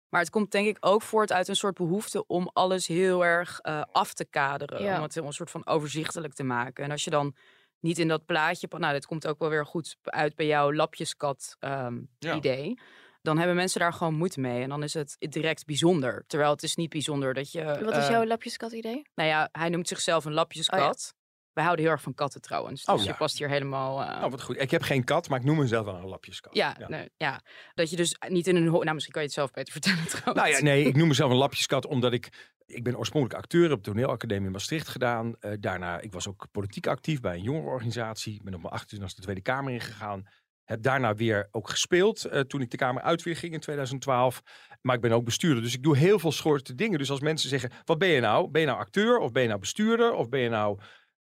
[0.10, 3.60] Maar het komt denk ik ook voort uit een soort behoefte om alles heel erg
[3.60, 4.84] eh, af te kaderen.
[4.84, 4.96] Ja.
[4.98, 6.84] Om het een soort van overzichtelijk te maken.
[6.84, 7.36] En als je dan
[7.80, 11.56] niet in dat plaatje, nou dit komt ook wel weer goed uit bij jouw lapjeskat
[11.60, 12.36] ehm, Ja.
[12.36, 12.80] idee.
[13.22, 14.62] Dan hebben mensen daar gewoon moeite mee.
[14.63, 16.24] En dan is het direct bijzonder.
[16.28, 17.63] Terwijl het is niet bijzonder dat je...
[17.63, 19.02] Wat is eh, jouw lapjeskat idee?
[19.16, 21.13] Nou ja, hij noemt zichzelf een lapjeskat.
[21.58, 22.86] Wij houden heel erg van katten trouwens.
[22.86, 24.02] Dus Oh, je past hier helemaal...
[24.02, 24.62] eh, Nou, wat goed.
[24.62, 26.56] Ik heb geen kat, maar ik noem mezelf wel een lapjeskat.
[26.56, 27.41] ja, Nee, ja,
[27.74, 28.63] dat je dus niet in een...
[28.63, 30.36] Nou, misschien kan je het zelf beter vertellen trouwens.
[30.36, 32.56] Nou ja, nee, ik noem mezelf een lapjeskat omdat ik...
[32.65, 35.36] Ik ben oorspronkelijk acteur, heb de toneelacademie in Maastricht gedaan.
[35.39, 38.41] Eh, daarna, ik was ook politiek actief bij een jongerenorganisatie.
[38.43, 40.24] Ben op mijn 28 de Tweede Kamer ingegaan.
[40.63, 44.41] Heb daarna weer ook gespeeld eh, toen ik de Kamer uit weer ging in 2012.
[44.82, 46.98] Maar ik ben ook bestuurder, dus ik doe heel veel soorten dingen.
[47.00, 48.50] Dus als mensen zeggen, wat ben je nou?
[48.52, 50.13] Ben je nou acteur of ben je nou bestuurder?
[50.13, 50.80] Of ben je nou...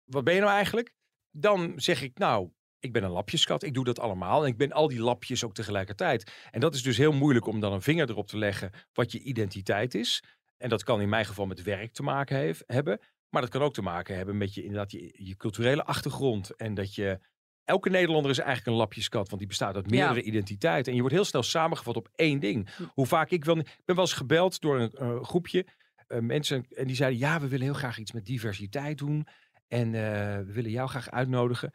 [0.09, 0.93] Wat ben je nou eigenlijk?
[1.31, 3.63] Dan zeg ik, nou, ik ben een lapjeskat.
[3.63, 4.43] Ik doe dat allemaal.
[4.43, 6.33] En ik ben al die lapjes ook tegelijkertijd.
[6.51, 9.23] En dat is dus heel moeilijk om dan een vinger erop te leggen wat je
[9.23, 10.23] identiteit is.
[10.57, 13.01] En dat kan in mijn geval met werk te maken heeft, hebben.
[13.29, 16.57] Maar dat kan ook te maken hebben met je, inderdaad, je, je culturele achtergrond.
[16.57, 17.19] En dat je.
[17.65, 20.87] Elke Nederlander is eigenlijk een lapjeskat, want die bestaat uit meerdere identiteiten.
[20.87, 22.69] En je wordt heel snel samengevat op één ding.
[22.95, 23.59] Hoe vaak ik wel.
[23.59, 25.67] Ik ben wel eens gebeld door een groepje
[26.07, 26.67] eh, mensen.
[26.69, 29.27] En die zeiden: Ja, we willen heel graag iets met diversiteit doen.
[29.69, 30.01] En eh,
[30.47, 31.73] we willen jou graag uitnodigen.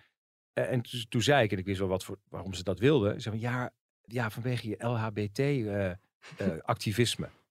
[0.54, 2.80] Eh, en toen, toen zei ik, en ik wist wel wat voor, waarom ze dat
[2.80, 3.14] wilden.
[3.14, 3.72] Ze zeiden: Ja,
[4.04, 7.30] ja vanwege je LHBT-activisme.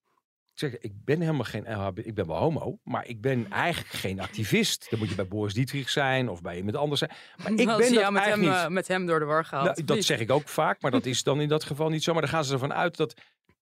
[0.52, 3.92] Ik zeg, ik ben helemaal geen LHB, ik ben wel homo, maar ik ben eigenlijk
[3.94, 4.86] geen activist.
[4.90, 7.10] Dan moet je bij Boris Dietrich zijn of bij iemand anders zijn.
[7.36, 8.48] Maar ik ben dat met hem, niet.
[8.48, 9.66] eh, met hem door de war gehaald.
[9.66, 12.12] Nou, dat zeg ik ook vaak, maar dat is dan in dat geval niet zo.
[12.12, 13.14] Maar dan gaan ze ervan uit dat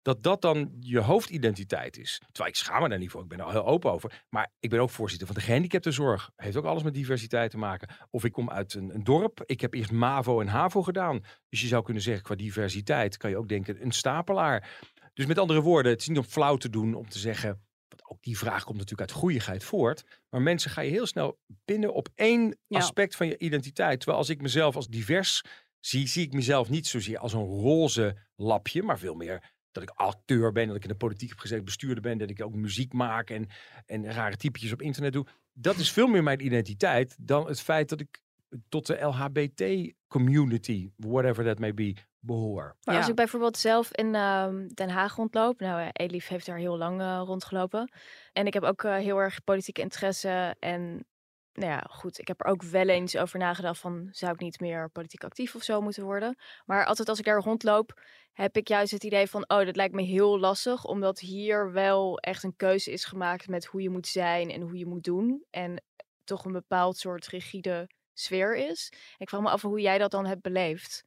[0.03, 2.19] dat, dat dan je hoofdidentiteit is.
[2.25, 4.25] Terwijl ik schaam me daar niet voor, ik ben er al heel open over.
[4.29, 6.31] Maar ik ben ook voorzitter van de gehandicaptenzorg.
[6.37, 7.89] Heeft ook alles met diversiteit te maken.
[8.11, 9.43] Of ik kom uit een, een dorp.
[9.47, 11.21] Ik heb eerst MAVO en HAVO gedaan.
[11.49, 14.69] Dus je zou kunnen zeggen, qua diversiteit kan je ook denken een stapelaar.
[15.15, 17.69] Dus met andere woorden, het is niet om flauw te doen om te zeggen...
[17.89, 20.05] Want ook die vraag komt natuurlijk uit goeieheid voort.
[20.29, 22.79] Maar mensen ga je heel snel binnen op één Ja.
[22.79, 23.97] aspect van je identiteit.
[23.99, 25.43] Terwijl als ik mezelf als divers
[25.81, 29.91] zie, zie ik mezelf niet zozeer als een roze lapje, maar veel meer dat ik
[29.91, 32.93] acteur ben, dat ik in de politiek heb gezeten, bestuurder ben, dat ik ook muziek
[32.93, 33.49] maak en,
[33.87, 35.27] en rare typetjes op internet doe.
[35.53, 38.23] Dat is veel meer mijn identiteit dan het feit dat ik
[38.69, 42.77] tot de LHBT community, whatever that may be, behoor.
[42.85, 46.59] Maar als ik bijvoorbeeld zelf in ehm, Den Haag rondloop, nou, eh, Elif heeft daar
[46.59, 47.93] heel lang eh, rondgelopen.
[48.33, 50.57] En ik heb ook eh, heel erg politieke interesse.
[50.59, 51.07] En
[51.53, 54.61] nou ja, goed, ik heb er ook wel eens over nagedacht van, zou ik niet
[54.61, 56.39] meer politiek actief of zo moeten worden?
[56.65, 58.01] Maar altijd als ik daar rondloop,
[58.33, 60.85] heb ik juist het idee van, oh, dat lijkt me heel lastig.
[60.85, 64.79] Omdat hier wel echt een keuze is gemaakt met hoe je moet zijn en hoe
[64.79, 65.45] je moet doen.
[65.51, 65.83] En
[66.25, 68.93] toch een bepaald soort rigide sfeer is.
[69.19, 71.05] Ik vraag me af hoe jij dat dan hebt beleefd.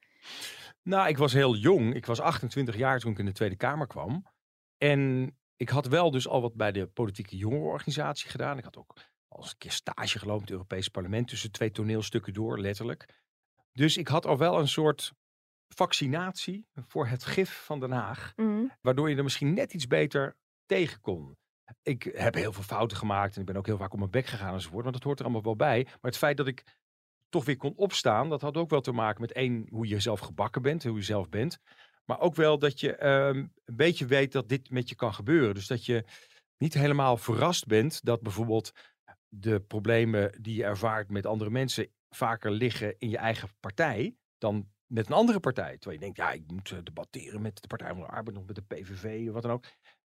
[0.82, 1.96] Nou, ik was heel jong.
[1.96, 4.26] Ik was 28 jaar toen ik in de Tweede Kamer kwam.
[4.78, 8.58] En ik had wel dus al wat bij de politieke jongerenorganisatie gedaan.
[8.58, 8.94] Ik had ook
[9.34, 13.22] al eens een keer stage gelopen in het Europese parlement tussen twee toneelstukken door, letterlijk.
[13.72, 15.14] Dus ik had al wel een soort
[15.68, 18.34] vaccinatie voor het gif van Den Haag.
[18.36, 18.66] Mhm.
[18.82, 21.38] Waardoor je er misschien net iets beter tegen kon.
[21.82, 24.26] Ik heb heel veel fouten gemaakt en ik ben ook heel vaak op mijn bek
[24.26, 24.84] gegaan enzovoort.
[24.84, 25.84] Maar dat hoort er allemaal wel bij.
[25.84, 26.64] Maar het feit dat ik
[27.30, 30.20] toch weer kon opstaan, dat had ook wel te maken met één, hoe je zelf
[30.20, 31.60] gebakken bent, hoe je zelf bent.
[32.06, 35.54] Maar ook wel dat je ehm, een beetje weet dat dit met je kan gebeuren.
[35.54, 36.04] Dus dat je
[36.58, 38.72] niet helemaal verrast bent dat bijvoorbeeld
[39.36, 44.72] de problemen die je ervaart met andere mensen vaker liggen in je eigen partij dan
[44.86, 45.72] met een andere partij.
[45.78, 48.46] Terwijl je denkt, ja, ik moet eh, debatteren met de Partij van de Arbeid of
[48.46, 49.66] met de PVV of wat dan ook.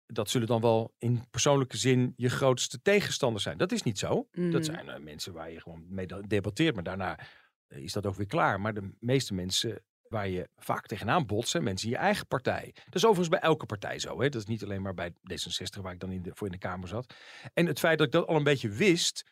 [0.06, 3.58] Dat zullen dan wel in persoonlijke zin je grootste tegenstanders zijn.
[3.58, 4.28] Dat is niet zo.
[4.32, 4.64] Dat Mhm.
[4.64, 7.20] zijn eh, mensen waar je gewoon mee debatteert, maar daarna
[7.68, 8.62] eh, is dat ook weer klaar.
[8.62, 12.72] Maar de meeste mensen waar je vaak tegenaan botst, zijn mensen in je eigen partij.
[12.74, 14.22] Dat is overigens bij elke partij zo.
[14.22, 14.30] Hè?
[14.30, 17.14] Dat is niet alleen maar bij D66, waar ik dan voor in de Kamer zat.
[17.54, 19.32] En het feit dat ik dat al een beetje wist,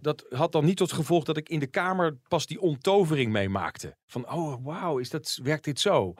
[0.00, 3.96] dat had dan niet tot gevolg dat ik in de Kamer pas die onttovering meemaakte.
[4.06, 6.14] Van, oh wauw, is dat, werkt dit zo?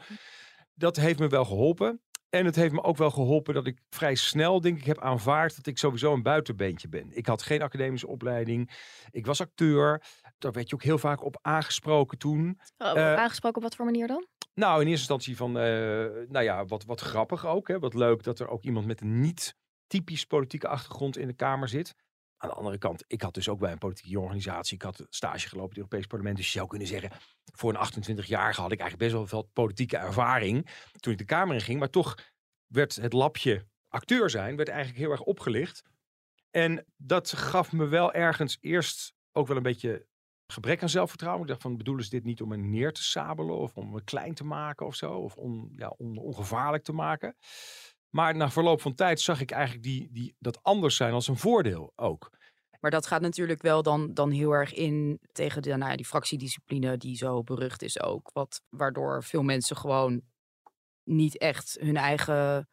[0.74, 2.00] Dat heeft me wel geholpen.
[2.30, 5.56] En het heeft me ook wel geholpen dat ik vrij snel, denk ik, heb aanvaard
[5.56, 7.16] dat ik sowieso een buitenbeentje ben.
[7.16, 8.70] Ik had geen academische opleiding.
[9.10, 10.02] Ik was acteur.
[10.38, 12.60] Daar werd je ook heel vaak op aangesproken toen.
[12.78, 14.26] Oh, Eh, aangesproken op wat voor manier dan?
[14.54, 15.64] Nou, in eerste instantie van, eh,
[16.28, 17.68] nou ja, wat, wat grappig ook.
[17.68, 17.78] Hè?
[17.78, 19.54] Wat leuk dat er ook iemand met een niet
[19.86, 21.94] typisch politieke achtergrond in de Kamer zit.
[22.36, 25.48] Aan de andere kant, ik had dus ook bij een politieke organisatie, ik had stage
[25.48, 26.36] gelopen in het Europees Parlement.
[26.36, 27.10] Dus je zou kunnen zeggen,
[27.44, 30.68] voor een 28-jarige had ik eigenlijk best wel veel politieke ervaring
[31.00, 31.78] toen ik de Kamer in ging.
[31.78, 32.14] Maar toch
[32.66, 35.82] werd het lapje acteur zijn, werd eigenlijk heel erg opgelicht.
[36.50, 40.06] En dat gaf me wel ergens eerst ook wel een beetje
[40.52, 41.42] gebrek aan zelfvertrouwen.
[41.42, 44.04] Ik dacht van, bedoelen ze dit niet om me neer te sabelen of om me
[44.04, 45.12] klein te maken of zo?
[45.12, 47.36] Of on, ja, on, ongevaarlijk te maken?
[48.08, 51.36] Maar na verloop van tijd zag ik eigenlijk die, die, dat anders zijn als een
[51.36, 52.30] voordeel ook.
[52.80, 56.06] Maar dat gaat natuurlijk wel dan, dan heel erg in tegen de, nou ja, die
[56.06, 58.30] fractiediscipline die zo berucht is ook.
[58.32, 60.22] Wat, waardoor veel mensen gewoon
[61.04, 62.68] niet echt hun eigen,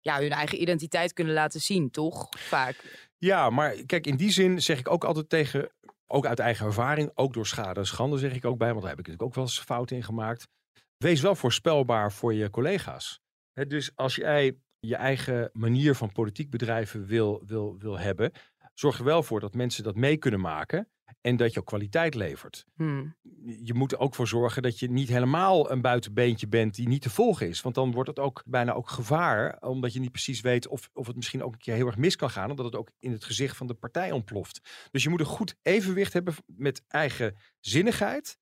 [0.00, 2.28] ja, hun eigen identiteit kunnen laten zien, toch?
[2.38, 3.08] Vaak.
[3.18, 5.70] Ja, maar kijk, in die zin zeg ik ook altijd tegen,
[6.06, 8.90] ook uit eigen ervaring, ook door schade en schande zeg ik ook bij, want daar
[8.90, 10.48] heb ik natuurlijk ook wel eens fouten in gemaakt.
[10.96, 13.20] Wees wel voorspelbaar voor je collega's.
[13.52, 18.32] dus als jij je eigen manier van politiek bedrijven wil, wil, wil hebben,
[18.74, 20.88] zorg er wel voor dat mensen dat mee kunnen maken.
[21.20, 22.66] En dat je ook kwaliteit levert.
[22.74, 23.16] Hmm.
[23.62, 27.02] Je moet er ook voor zorgen dat je niet helemaal een buitenbeentje bent die niet
[27.02, 27.62] te volgen is.
[27.62, 29.56] Want dan wordt het ook bijna ook gevaar.
[29.60, 32.16] Omdat je niet precies weet of, of het misschien ook een keer heel erg mis
[32.16, 32.50] kan gaan.
[32.50, 34.88] Omdat het ook in het gezicht van de partij ontploft.
[34.90, 38.38] Dus je moet een goed evenwicht hebben met eigen zinnigheid.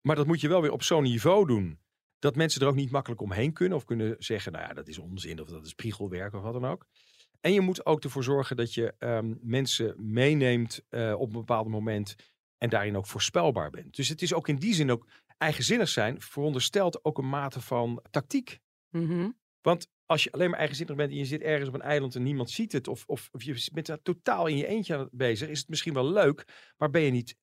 [0.00, 1.80] Maar dat moet je wel weer op zo'n niveau doen.
[2.18, 3.78] Dat mensen er ook niet makkelijk omheen kunnen.
[3.78, 5.40] Of kunnen zeggen, nou ja, dat is onzin.
[5.40, 6.86] Of dat is priegelwerk of wat dan ook.
[7.40, 11.68] En je moet ook ervoor zorgen dat je ehm, mensen meeneemt uh, op een bepaald
[11.68, 12.16] moment
[12.58, 13.96] en daarin ook voorspelbaar bent.
[13.96, 15.06] Dus het is ook in die zin ook
[15.38, 18.58] eigenzinnig zijn, veronderstelt ook een mate van tactiek.
[18.88, 19.30] Mhm.
[19.60, 22.22] Want als je alleen maar eigenzinnig bent en je zit ergens op een eiland en
[22.22, 25.58] niemand ziet het, of, of, of je bent daar totaal in je eentje bezig, is
[25.58, 27.36] het misschien wel leuk, maar ben je niet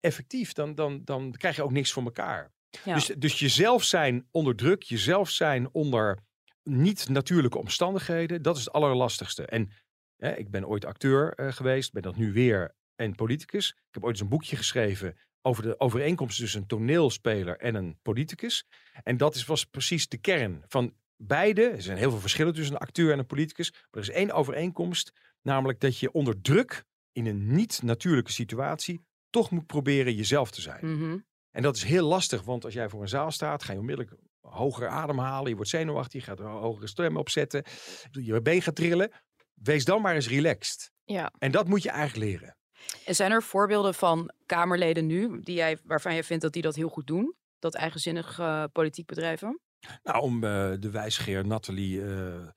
[0.00, 2.52] effectief, dan, dan, dan krijg je ook niks voor elkaar.
[2.84, 2.94] Ja.
[2.94, 6.18] Dus, dus jezelf zijn onder druk, jezelf zijn onder
[6.64, 9.46] niet natuurlijke omstandigheden, dat is het allerlastigste.
[9.46, 9.70] En
[10.16, 13.68] hè, ik ben ooit acteur uh, geweest, ben dat nu weer en politicus.
[13.68, 17.98] Ik heb ooit eens een boekje geschreven over de overeenkomst tussen een toneelspeler en een
[18.02, 18.66] politicus.
[19.02, 21.62] En dat is, was precies de kern van beide.
[21.62, 23.70] Er zijn heel veel verschillen tussen een acteur en een politicus.
[23.70, 29.04] Maar er is één overeenkomst, namelijk dat je onder druk in een niet natuurlijke situatie
[29.30, 30.92] toch moet proberen jezelf te zijn.
[30.92, 31.18] Mhm.
[31.50, 34.16] En dat is heel lastig, want als jij voor een zaal staat, ga je onmiddellijk
[34.48, 35.48] hoger ademhalen.
[35.48, 37.64] Je wordt zenuwachtig, je gaat een hogere stem opzetten.
[38.10, 39.10] Je been gaat trillen.
[39.54, 40.90] Wees dan maar eens relaxed.
[41.04, 41.32] Ja.
[41.38, 42.56] En dat moet je eigenlijk leren.
[43.04, 46.74] En zijn er voorbeelden van Kamerleden nu die jij, waarvan jij vindt dat die dat
[46.74, 47.34] heel goed doen?
[47.58, 49.60] Dat eigenzinnig uh, politiek bedrijven?
[50.02, 52.48] Nou, om uh, de wijsgeer Nathalie uh,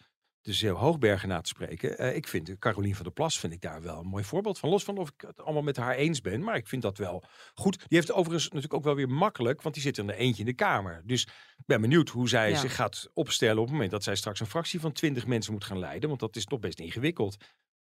[0.47, 2.01] de Zeeuw Hoogbergen na te spreken.
[2.01, 4.69] Uh, ik vind Carolien van der Plas vind ik daar wel een mooi voorbeeld van.
[4.69, 7.23] Los van of ik het allemaal met haar eens ben, maar ik vind dat wel
[7.53, 7.77] goed.
[7.77, 10.45] Die heeft overigens natuurlijk ook wel weer makkelijk, want die zit er een eentje in
[10.45, 11.01] de Kamer.
[11.05, 11.23] Dus
[11.57, 12.57] ik ben benieuwd hoe zij Ja.
[12.57, 15.63] zich gaat opstellen op het moment dat zij straks een fractie van twintig mensen moet
[15.65, 16.07] gaan leiden.
[16.09, 17.37] Want dat is toch best ingewikkeld.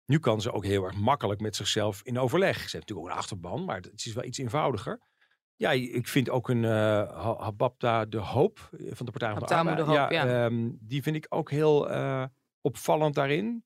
[0.07, 2.55] Nu kan ze ook heel erg makkelijk met zichzelf in overleg.
[2.57, 5.01] Ze heeft natuurlijk ook een achterban, maar het is wel iets eenvoudiger.
[5.57, 9.55] Ja, ik vind ook een eh Hababda de Hoop eh, van de Partij van de
[9.55, 10.11] Arbeid.
[10.13, 10.45] ja.
[10.45, 12.25] ehm, die vind ik ook heel eh,
[12.63, 13.65] opvallend daarin.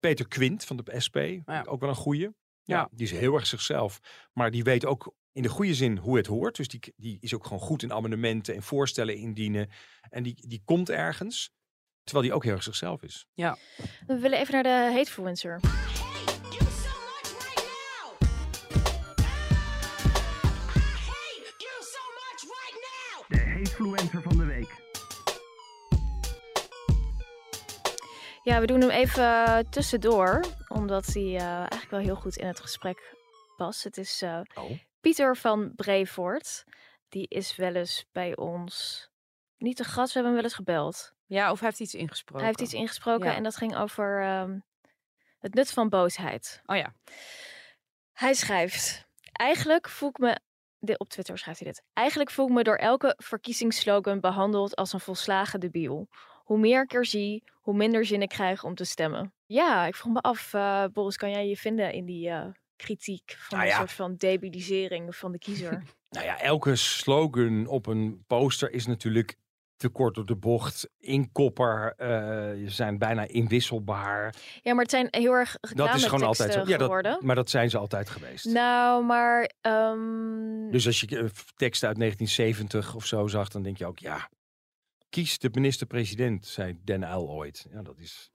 [0.00, 1.64] Peter Quint van de SP, Ja.
[1.68, 2.20] ook wel een goeie.
[2.22, 2.30] Ja,
[2.62, 2.88] Ja.
[2.90, 4.00] die is heel erg zichzelf.
[4.32, 6.56] Maar die weet ook in de goede zin hoe het hoort.
[6.56, 9.70] Dus die, die is ook gewoon goed in amendementen en voorstellen indienen.
[10.10, 11.50] En die, die komt ergens.
[12.02, 13.26] Terwijl die ook heel erg zichzelf is.
[14.06, 15.60] We willen even naar de hatefluencer.
[23.28, 24.85] De hatefluencer van de week.
[28.46, 32.60] Ja, we doen hem even tussendoor, omdat hij eh, eigenlijk wel heel goed in het
[32.60, 33.14] gesprek
[33.56, 33.84] past.
[33.84, 34.70] Het is eh, Oh.
[35.00, 36.64] Pieter van Brevoort.
[37.08, 39.08] Die is wel eens bij ons,
[39.58, 41.12] niet te gast, we hebben hem wel eens gebeld.
[41.26, 42.44] Ja, of hij heeft iets ingesproken.
[42.44, 43.34] Hij heeft iets ingesproken Ja.
[43.34, 44.58] en dat ging over ehm,
[45.38, 46.62] het nut van boosheid.
[46.66, 46.94] Oh ja.
[48.12, 50.40] Hij schrijft: Eigenlijk voel ik me.
[50.96, 51.82] Op Twitter schrijft hij dit.
[51.92, 56.08] Eigenlijk voel ik me door elke verkiezingsslogan behandeld als een volslagen debiel.
[56.46, 59.32] Hoe meer ik er zie, hoe minder zin ik krijg om te stemmen.
[59.46, 63.36] Ja, ik vroeg me af, eh, Boris, kan jij je vinden in die eh, kritiek
[63.38, 63.78] van Nou een ja.
[63.78, 65.82] soort van debilisering van de kiezer?
[66.10, 69.36] Nou ja, elke slogan op een poster is natuurlijk
[69.76, 70.88] te kort op de bocht.
[70.98, 74.34] Inkopper, eh ze zijn bijna inwisselbaar.
[74.62, 76.62] ja, maar het zijn heel erg Dat is gewoon altijd zo.
[76.66, 77.12] Ja, geworden.
[77.12, 78.44] dat, maar dat zijn ze altijd geweest.
[78.44, 79.50] Nou, maar...
[79.60, 84.28] ehm, Dus als je teksten uit 1970 of zo zag, dan denk je ook, ja,
[85.08, 87.66] kies de minister-president, zei Den Uyl ooit.
[87.70, 88.30] Ja, dat is,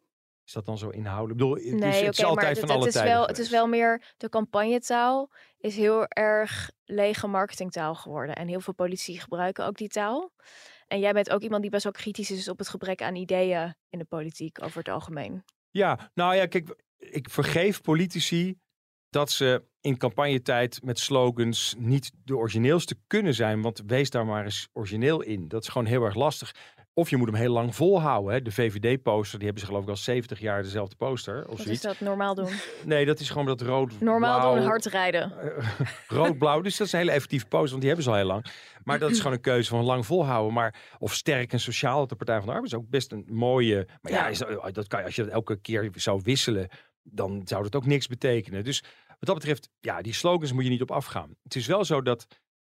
[0.46, 1.40] is dat dan zo inhoudelijk?
[1.40, 3.28] Ik bedoel, het Nee, is, het altijd maar van het, alle het is tijden wel,
[3.28, 8.36] Het is wel meer, de campagnetaal is heel erg lege marketingtaal geworden.
[8.36, 10.32] En heel veel politici gebruiken ook die taal.
[10.88, 13.76] En jij bent ook iemand die best wel kritisch is op het gebrek aan ideeën
[13.90, 15.44] in de politiek over het algemeen.
[15.70, 18.60] Ja, nou ja, kijk, ik vergeef politici
[19.12, 23.62] dat ze in campagnetijd met slogans niet de origineelste kunnen zijn.
[23.62, 25.48] Want wees daar maar eens origineel in.
[25.48, 26.52] Dat is gewoon heel erg lastig.
[26.94, 28.34] Of je moet hem heel lang volhouden.
[28.34, 28.42] Hè.
[28.42, 31.48] De VVD-poster, die hebben ze geloof ik al 70 jaar dezelfde poster.
[31.48, 32.50] Of Wat is dat normaal doen?
[32.86, 35.34] Nee, dat is gewoon dat rood Normaal blauw, doen hard rijden.
[36.08, 38.46] Rood-blauw, dus dat is een hele effectieve poster, want die hebben ze al heel lang.
[38.84, 40.54] Maar dat is gewoon een keuze van lang volhouden.
[40.54, 43.26] Maar, of sterk en sociaal, dat de Partij van de Arbeid is ook best een
[43.30, 43.88] mooie...
[44.02, 44.28] Maar ja, Ja.
[44.28, 44.38] is,
[44.74, 46.70] dat kan, je- als je dat elke keer zou wisselen,
[47.04, 48.64] dan zou dat ook niks betekenen.
[48.64, 51.36] Dus wat dat betreft, ja, die slogans moet je niet op afgaan.
[51.44, 52.28] Het is wel zo dat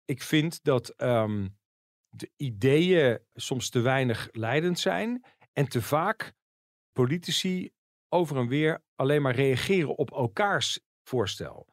[0.05, 1.47] ik vind dat ehm,
[2.09, 6.33] de ideeën soms te weinig leidend zijn en te vaak
[6.91, 7.69] politici
[8.09, 11.67] over en weer alleen maar reageren op elkaars voorstel.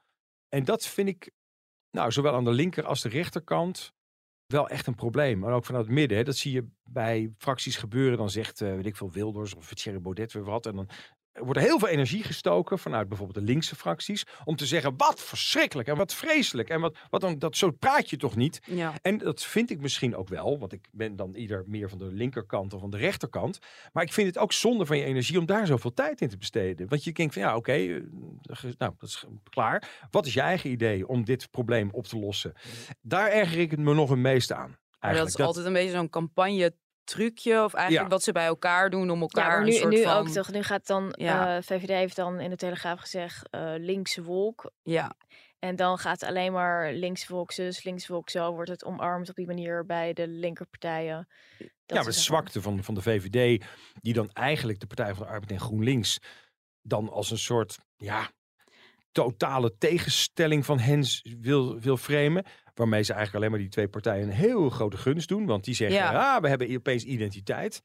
[0.49, 1.31] En dat vind ik,
[1.91, 3.95] nou, zowel aan de linker als de rechterkant
[4.47, 5.45] wel echt een probleem.
[5.45, 6.19] En ook vanuit het midden.
[6.19, 6.25] Hè.
[6.25, 8.19] Dat zie je bij fracties gebeuren.
[8.19, 10.67] Dan zegt, eh, weet ik veel, Wilders of Thierry Baudet weer wat.
[10.67, 10.89] En dan
[11.35, 14.25] wordt er heel veel energie gestoken vanuit bijvoorbeeld de linkse fracties.
[14.45, 16.69] Om te zeggen, wat verschrikkelijk en wat vreselijk.
[16.69, 18.61] En wat, wat dan, dat, zo praat je toch niet?
[18.67, 18.93] Ja.
[19.03, 22.13] En dat vind ik misschien ook wel, want ik ben dan ieder meer van de
[22.13, 23.59] linkerkant of van de rechterkant.
[23.93, 26.37] Maar ik vind het ook zonde van je energie om daar zoveel tijd in te
[26.37, 26.89] besteden.
[26.89, 28.03] Want je denkt van ja, oké, eh,
[28.79, 30.07] nou, dat is klaar.
[30.11, 32.53] Wat is je eigen idee om dit probleem op te lossen?
[33.01, 34.77] Daar erger ik het me nog het meeste aan.
[35.01, 38.15] Maar dat is altijd een beetje zo'n campagne trucje of eigenlijk Ja.
[38.15, 40.17] wat ze bij elkaar doen om elkaar Ja, maar een nu, soort nu van...
[40.17, 40.51] ook toch.
[40.53, 41.57] Nu gaat dan, Ja.
[41.57, 44.71] eh, VVD heeft dan in de Telegraaf gezegd, eh, linkse wolk.
[44.83, 45.17] Ja,
[45.59, 49.35] En dan gaat alleen maar links volk zus, links volk zo, wordt het omarmd op
[49.35, 51.29] die manier bij de linkerpartijen.
[51.59, 53.65] Dat ja, maar de zwakte van, van de VVD,
[54.01, 56.19] die dan eigenlijk de Partij van de Arbeid en GroenLinks
[56.83, 58.31] dan als een soort ja,
[59.13, 61.05] totale tegenstelling van hen
[61.41, 62.45] wil, wil framen.
[62.75, 65.47] Waarmee ze eigenlijk alleen maar die twee partijen een heel grote gunst doen.
[65.47, 66.35] Want die zeggen, Ja.
[66.35, 67.83] ah, we hebben opeens identiteit.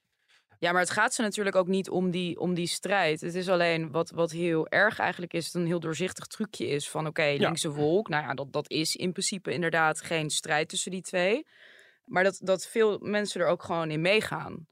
[0.59, 3.21] Ja, maar het gaat ze natuurlijk ook niet om die, om die strijd.
[3.21, 7.07] Het is alleen wat, wat heel erg eigenlijk is, een heel doorzichtig trucje is van
[7.07, 8.07] oké, linkse wolk.
[8.09, 11.45] Nou ja, dat, dat is in principe inderdaad geen strijd tussen die twee.
[12.05, 14.67] Maar dat, dat veel mensen er ook gewoon in meegaan.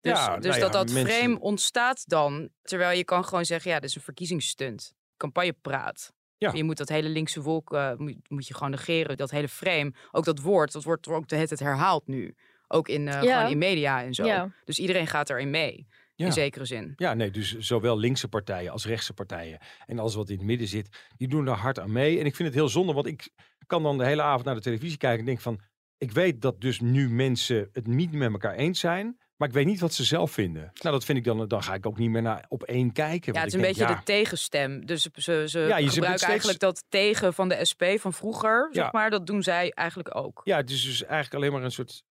[0.00, 2.48] Dus, Ja, dus nou dat ja, dat mensen- frame ontstaat dan.
[2.62, 4.94] Terwijl je kan gewoon zeggen, ja, dit is een verkiezingsstunt.
[5.16, 6.12] Campagnepraat.
[6.38, 6.52] Ja.
[6.52, 9.16] Je moet dat hele linkse wolk eh, moet, moet je gewoon negeren.
[9.16, 12.34] Dat hele frame, ook dat woord, dat wordt er ook de tijd herhaald nu.
[12.68, 13.20] Ook in, Ja.
[13.20, 14.24] gewoon in media en zo.
[14.24, 14.52] Ja.
[14.64, 15.86] Dus iedereen gaat erin mee.
[16.14, 16.26] Ja.
[16.26, 16.92] In zekere zin.
[16.96, 20.68] Ja, nee, dus zowel linkse partijen als rechtse partijen en alles wat in het midden
[20.68, 22.18] zit, die doen daar hard aan mee.
[22.18, 23.28] En ik vind het heel zonde, want ik
[23.66, 25.60] kan dan de hele avond naar de televisie kijken en denk van,
[25.98, 29.66] ik weet dat dus nu mensen het niet met elkaar eens zijn, maar ik weet
[29.66, 30.70] niet wat ze zelf vinden.
[30.74, 33.32] Nou, dat vind ik dan, dan ga ik ook niet meer naar op één kijken.
[33.32, 34.86] Ja, het is een beetje de tegenstem.
[34.86, 38.82] Dus ze, ze, Ja, gebruiken steeds- eigenlijk dat tegen van de SP van vroeger, Ja.
[38.82, 39.10] zeg maar.
[39.10, 40.40] Dat doen zij eigenlijk ook.
[40.44, 42.02] Ja, het is dus eigenlijk alleen maar een soort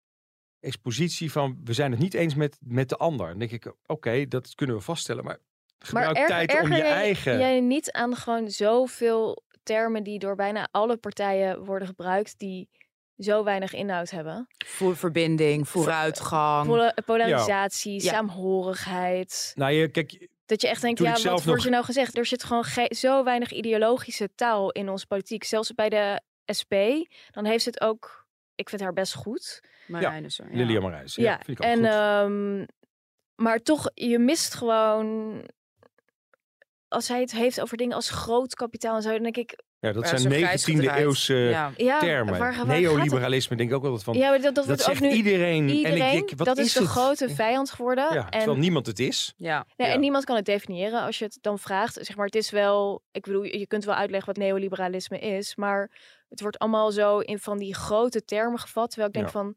[0.59, 3.27] expositie van, we zijn het niet eens met, met de ander.
[3.27, 5.37] Dan denk ik, oké, dat kunnen we vaststellen, maar
[5.79, 7.39] gebruik erger- tijd om je jij- eigen...
[7.39, 12.69] Jij niet aan gewoon zoveel termen die door bijna alle partijen worden gebruikt, die
[13.17, 14.47] zo weinig inhoud hebben.
[14.65, 16.67] Voor verbinding, vooruitgang.
[16.67, 18.12] Pol- polarisatie, Ja.
[18.12, 19.51] saamhorigheid.
[19.56, 22.17] Nou, je, kijk, Dat je echt denkt, ja, wat wordt nog- er nou gezegd?
[22.17, 25.43] Er zit gewoon ge- zo weinig ideologische taal in onze politiek.
[25.43, 26.21] Zelfs bij de
[26.60, 26.73] SP,
[27.32, 28.25] dan heeft ze het ook...
[28.56, 29.62] Ik vind haar best goed.
[29.88, 30.49] Marijn is er.
[30.51, 30.56] Ja.
[30.58, 31.86] Lilia Marijs, ja, Ja, vind ik ook en, goed.
[31.88, 32.65] ehm,
[33.36, 35.41] maar toch, je mist gewoon...
[36.88, 39.63] Als hij het heeft over dingen als groot kapitaal en zo, dan denk ik...
[39.79, 40.99] ja, dat zijn zo grijs 19e gedraaid.
[41.03, 41.71] eeuwse Ja.
[41.77, 42.37] Ja, termen.
[42.39, 42.65] waar, waar?
[42.65, 44.13] Neoliberalisme denk ik ook altijd van.
[44.17, 45.69] Ja, maar dat, dat, dat zegt nu iedereen.
[45.69, 46.01] iedereen.
[46.01, 46.89] en ik denk, wat dat is, de het?
[46.89, 48.13] grote vijand geworden.
[48.13, 49.33] Ja, terwijl en, niemand het is.
[49.37, 49.65] Ja.
[49.75, 49.93] nee, ja.
[49.93, 51.97] en niemand kan het definiëren als je het dan vraagt.
[52.01, 53.03] Zeg maar, het is wel...
[53.11, 55.91] Ik bedoel, je kunt wel uitleggen wat neoliberalisme is, maar
[56.29, 58.87] het wordt allemaal zo in van die grote termen gevat.
[58.89, 59.31] Terwijl ik denk Ja.
[59.31, 59.55] van...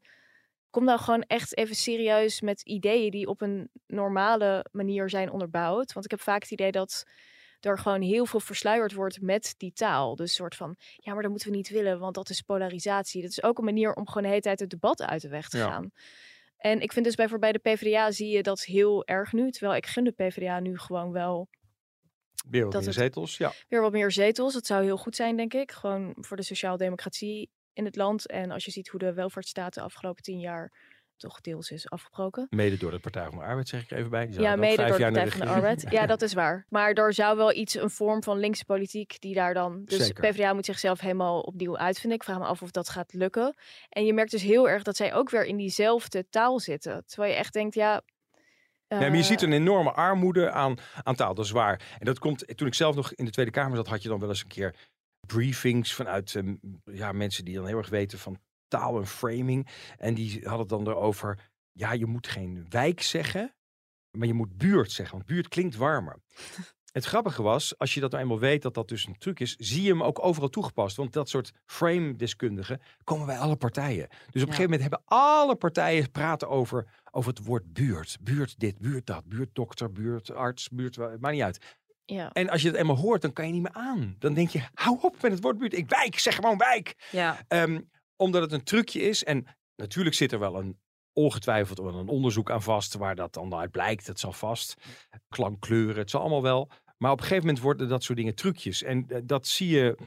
[0.69, 5.93] Kom nou gewoon echt even serieus met ideeën die op een normale manier zijn onderbouwd.
[5.93, 7.03] Want ik heb vaak het idee dat
[7.65, 10.15] er gewoon heel veel versluierd wordt met die taal.
[10.15, 13.21] Dus soort van, ja, maar dat moeten we niet willen, want dat is polarisatie.
[13.21, 15.49] Dat is ook een manier om gewoon de hele tijd het debat uit de weg
[15.49, 15.67] te Ja.
[15.67, 15.91] gaan.
[16.57, 19.51] En ik vind dus bijvoorbeeld bij de PvdA zie je dat heel erg nu.
[19.51, 21.49] Terwijl ik gun de PvdA nu gewoon wel
[22.49, 23.37] Weer wat Dat meer zetels.
[23.37, 23.53] Ja.
[23.67, 24.53] weer wat meer zetels.
[24.53, 25.71] Dat zou heel goed zijn, denk ik.
[25.71, 28.27] Gewoon voor de sociaal-democratie in het land.
[28.27, 30.71] En als je ziet hoe de welvaartsstaat de afgelopen tien jaar
[31.21, 32.47] toch deels is afgebroken.
[32.49, 34.27] Mede door de Partij van de Arbeid, zeg ik even bij.
[34.27, 35.45] Die Ja, mede door de Partij van de.
[35.45, 35.85] Arbeid.
[35.89, 36.65] Ja, dat is waar.
[36.69, 39.81] Maar er zou wel iets, een vorm van linkse politiek die daar dan...
[39.85, 40.29] Dus Zeker.
[40.29, 42.17] PvdA moet zichzelf helemaal opnieuw uitvinden.
[42.17, 43.55] Ik vraag me af of dat gaat lukken.
[43.89, 47.03] En je merkt dus heel erg dat zij ook weer in diezelfde taal zitten.
[47.05, 48.01] Terwijl je echt denkt, ja...
[48.87, 51.95] Nee, maar je eh, ziet een enorme armoede aan, aan taal, dat is waar.
[51.99, 54.19] En dat komt, toen ik zelf nog in de Tweede Kamer zat, had je dan
[54.19, 54.75] wel eens een keer
[55.27, 58.39] briefings vanuit ehm, ja, mensen die dan heel erg weten van
[58.71, 59.67] taal en framing.
[59.97, 63.55] En die hadden het dan erover, ja, je moet geen wijk zeggen,
[64.17, 66.19] maar je moet buurt zeggen, want buurt klinkt warmer.
[66.91, 69.55] het grappige was, als je dat nou eenmaal weet dat dat dus een truc is,
[69.55, 70.95] zie je hem ook overal toegepast.
[70.95, 74.07] Want dat soort frame-deskundigen komen bij alle partijen.
[74.09, 78.17] Dus op een gegeven moment hebben alle partijen praten over, over het woord buurt.
[78.21, 81.79] Buurt dit, buurt dat, buurtdokter, buurtarts, buurt, maakt niet uit.
[82.05, 82.31] Ja.
[82.31, 84.15] En als je het eenmaal hoort, dan kan je niet meer aan.
[84.19, 85.73] Dan denk je, hou op met het woord buurt.
[85.73, 87.09] Ik wijk, zeg gewoon wijk.
[87.11, 87.37] Ja.
[87.47, 87.79] Ehm,
[88.21, 89.23] omdat het een trucje is.
[89.23, 89.45] En
[89.75, 90.79] natuurlijk zit er wel een
[91.13, 92.93] ongetwijfeld wel een onderzoek aan vast.
[92.93, 94.07] Waar dat dan uit blijkt.
[94.07, 94.75] Het zal vast.
[95.29, 96.69] Klankkleuren, het zal allemaal wel.
[96.97, 98.83] Maar op een gegeven moment worden dat soort dingen trucjes.
[98.83, 99.97] En eh, dat zie je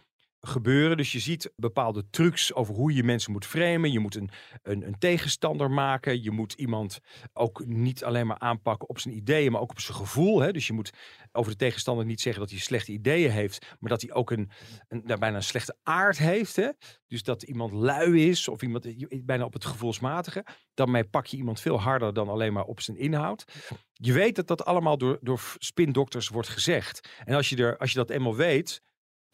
[0.47, 0.97] gebeuren.
[0.97, 3.93] Dus je ziet bepaalde trucs over hoe je mensen moet framen.
[3.93, 4.31] Je moet een,
[4.63, 6.23] een, een tegenstander maken.
[6.23, 6.99] Je moet iemand
[7.33, 10.41] ook niet alleen maar aanpakken op zijn ideeën, maar ook op zijn gevoel.
[10.41, 10.53] Hè?
[10.53, 10.93] Dus je moet
[11.33, 14.51] over de tegenstander niet zeggen dat hij slechte ideeën heeft, maar dat hij ook een,
[14.89, 16.57] een nou, bijna een slechte aard heeft.
[16.57, 16.69] Hè?
[17.07, 18.87] Dus dat iemand lui is of iemand
[19.25, 20.45] bijna op het gevoelsmatige.
[20.75, 23.45] Daarmee pak je iemand veel harder dan alleen maar op zijn inhoud.
[23.93, 27.09] Je weet dat dat allemaal door, door spindokters wordt gezegd.
[27.25, 28.83] En als je, er, als je dat eenmaal weet,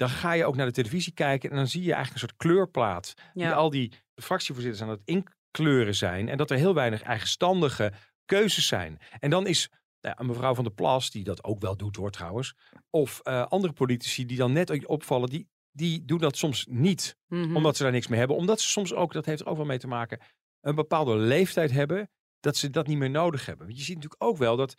[0.00, 2.40] dan ga je ook naar de televisie kijken en dan zie je eigenlijk een soort
[2.40, 3.14] kleurplaat.
[3.34, 3.52] Die Ja.
[3.52, 6.28] al die fractievoorzitters aan het inkleuren zijn.
[6.28, 7.92] En dat er heel weinig eigenstandige
[8.24, 8.98] keuzes zijn.
[9.18, 9.70] En dan is
[10.00, 12.54] nou ja, mevrouw van der Plas, die dat ook wel doet hoor trouwens.
[12.90, 17.16] Of eh, andere politici die dan net opvallen, die, die doen dat soms niet.
[17.26, 17.56] Mhm.
[17.56, 18.36] Omdat ze daar niks mee hebben.
[18.36, 20.20] Omdat ze soms ook, dat heeft ook wel mee te maken,
[20.60, 22.10] een bepaalde leeftijd hebben.
[22.40, 23.66] Dat ze dat niet meer nodig hebben.
[23.66, 24.74] Want je ziet natuurlijk ook wel dat,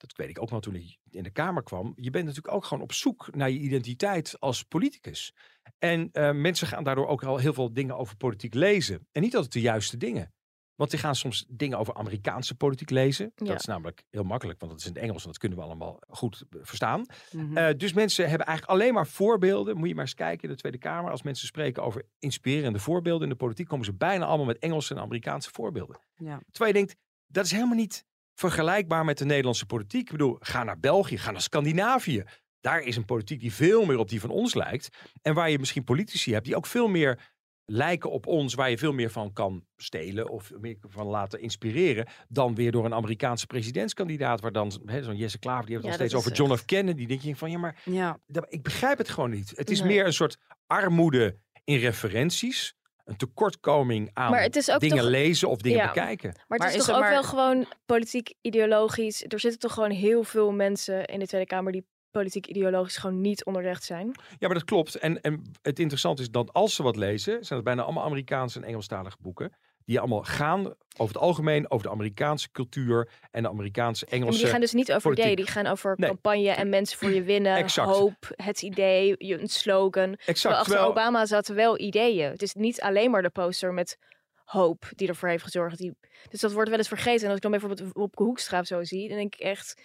[0.00, 1.92] dat weet ik ook nog toen ik in de Kamer kwam.
[1.96, 5.34] Je bent natuurlijk ook gewoon op zoek naar je identiteit als politicus.
[5.78, 9.06] En eh, mensen gaan daardoor ook al heel veel dingen over politiek lezen.
[9.12, 10.32] En niet altijd de juiste dingen.
[10.74, 13.32] Want die gaan soms dingen over Amerikaanse politiek lezen.
[13.34, 13.46] Ja.
[13.46, 15.64] Dat is namelijk heel makkelijk, want dat is in het Engels en dat kunnen we
[15.64, 17.06] allemaal goed eh, verstaan.
[17.32, 17.56] Mhm.
[17.56, 19.76] Eh, dus mensen hebben eigenlijk alleen maar voorbeelden.
[19.76, 21.10] Moet je maar eens kijken in de Tweede Kamer.
[21.10, 24.94] Als mensen spreken over inspirerende voorbeelden in de politiek, komen ze bijna allemaal met Engelse
[24.94, 25.98] en Amerikaanse voorbeelden.
[26.16, 26.40] ja.
[26.50, 26.96] Terwijl je denkt,
[27.26, 28.04] dat is helemaal niet
[28.40, 30.00] vergelijkbaar met de Nederlandse politiek.
[30.00, 32.24] Ik bedoel, ga naar België, ga naar Scandinavië.
[32.60, 34.88] Daar is een politiek die veel meer op die van ons lijkt.
[35.22, 37.18] En waar je misschien politici hebt die ook veel meer
[37.64, 42.06] lijken op ons, waar je veel meer van kan stelen of meer van laten inspireren,
[42.28, 46.02] dan weer door een Amerikaanse presidentskandidaat, waar dan zo'n Jesse Klaver, die heeft het Ja,
[46.02, 46.64] nog steeds over John F.
[46.64, 47.06] Kennedy.
[47.06, 48.18] denk je van, ja, maar ja.
[48.48, 49.52] ik begrijp het gewoon niet.
[49.56, 49.88] Het is Nee.
[49.88, 52.74] meer een soort armoede in referenties,
[53.10, 55.86] een tekortkoming aan Maar het is ook dingen toch- lezen of dingen Ja.
[55.86, 56.28] bekijken.
[56.30, 59.24] Maar het Maar is, is toch ook maar- wel gewoon politiek ideologisch.
[59.28, 63.20] Er zitten toch gewoon heel veel mensen in de Tweede Kamer die politiek ideologisch gewoon
[63.20, 64.06] niet onderrecht zijn.
[64.38, 64.94] Ja, maar dat klopt.
[64.94, 68.58] En, en het interessante is dat als ze wat lezen, zijn het bijna allemaal Amerikaanse
[68.58, 69.52] en Engelstalige boeken.
[69.90, 70.60] Die allemaal gaan
[70.96, 74.38] over het algemeen over de Amerikaanse cultuur en de Amerikaanse En Engelse.
[74.38, 75.24] die gaan dus niet over politiek.
[75.24, 76.08] ideeën, die gaan over Nee.
[76.10, 77.88] campagne en mensen voor je winnen, Exact.
[77.90, 79.90] hoop, het idee, je- een slogan.
[79.92, 80.54] Terwijl exact.
[80.54, 82.30] achter Terwijl- Obama zaten wel ideeën.
[82.30, 83.98] Het is niet alleen maar de poster met
[84.44, 85.78] hoop die ervoor heeft gezorgd.
[85.78, 85.96] Die...
[86.28, 87.20] Dus dat wordt wel eens vergeten.
[87.22, 89.82] En als ik dan bijvoorbeeld op Hoekstra of zo zie, dan denk ik echt...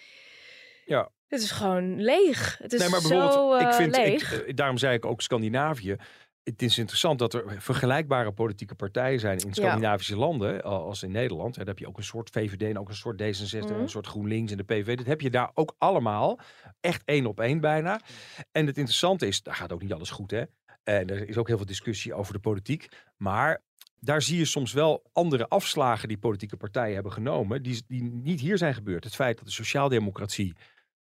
[0.86, 1.10] Ja.
[1.28, 2.58] Het is gewoon leeg.
[2.62, 4.43] Het is nee, maar zo ik eh, vind, ik, leeg.
[4.45, 5.95] eh, daarom zei ik ook Scandinavië.
[6.46, 11.12] Het is interessant dat er vergelijkbare politieke partijen zijn in Scandinavische landen al- als in
[11.12, 11.56] Nederland.
[11.56, 13.82] Daar heb je ook een soort VVD en ook een soort D66 en Mhm.
[13.82, 14.98] een soort GroenLinks en de PV.
[14.98, 16.39] Dat heb je daar ook allemaal.
[16.82, 18.02] Echt één op één bijna.
[18.52, 20.43] En het interessante is, daar gaat ook niet alles goed hè.
[20.84, 22.88] En er is ook heel veel discussie over de politiek.
[23.18, 23.62] Maar
[24.00, 27.64] daar zie je soms wel andere afslagen die politieke partijen hebben genomen.
[27.64, 29.04] Die, die niet hier zijn gebeurd.
[29.04, 30.56] Het feit dat de sociaaldemocratie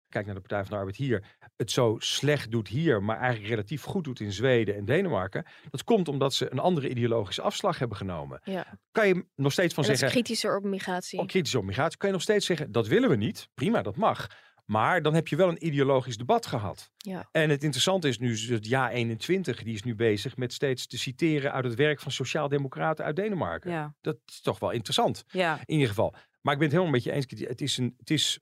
[0.08, 3.48] kijk naar de Partij van de Arbeid hier, het zo slecht doet hier, maar eigenlijk
[3.50, 5.46] relatief goed doet in Zweden en Denemarken.
[5.70, 8.40] Dat komt omdat ze een andere ideologische afslag hebben genomen.
[8.44, 8.78] Ja.
[8.92, 11.18] Kan je nog steeds van En dat is zeggen, kritischer op migratie.
[11.18, 13.48] oh, kritisch op migratie, kan je nog steeds zeggen, dat willen we niet.
[13.54, 14.26] Prima, dat mag.
[14.64, 16.90] Maar dan heb je wel een ideologisch debat gehad.
[16.96, 17.28] Ja.
[17.32, 20.98] En het interessante is nu, het jaar 21, die is nu bezig met steeds te
[20.98, 23.70] citeren uit het werk van sociaaldemocraten uit Denemarken.
[23.70, 23.94] Ja.
[24.00, 25.54] Dat is toch wel interessant Ja.
[25.64, 26.14] in ieder geval.
[26.40, 27.26] Maar ik ben het helemaal met je eens.
[27.48, 28.38] Het is, een, het is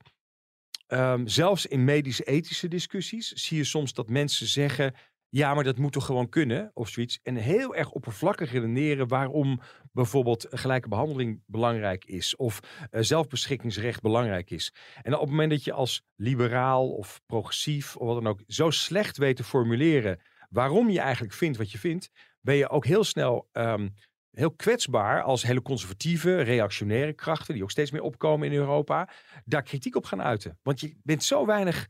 [0.87, 4.93] ehm, zelfs in medische-ethische discussies zie je soms dat mensen zeggen.
[5.29, 7.19] Ja, maar dat moet toch gewoon kunnen, of zoiets.
[7.23, 9.61] En heel erg oppervlakkig redeneren waarom
[9.91, 12.35] bijvoorbeeld gelijke behandeling belangrijk is.
[12.35, 12.59] Of
[12.89, 14.73] eh, zelfbeschikkingsrecht belangrijk is.
[15.01, 18.69] En op het moment dat je als liberaal of progressief of wat dan ook zo
[18.69, 20.19] slecht weet te formuleren
[20.49, 22.09] waarom je eigenlijk vindt wat je vindt,
[22.41, 23.89] ben je ook heel snel ehm,
[24.33, 29.09] heel kwetsbaar als hele conservatieve, reactionaire krachten, die ook steeds meer opkomen in Europa,
[29.45, 30.59] daar kritiek op gaan uiten.
[30.63, 31.87] Want je bent zo weinig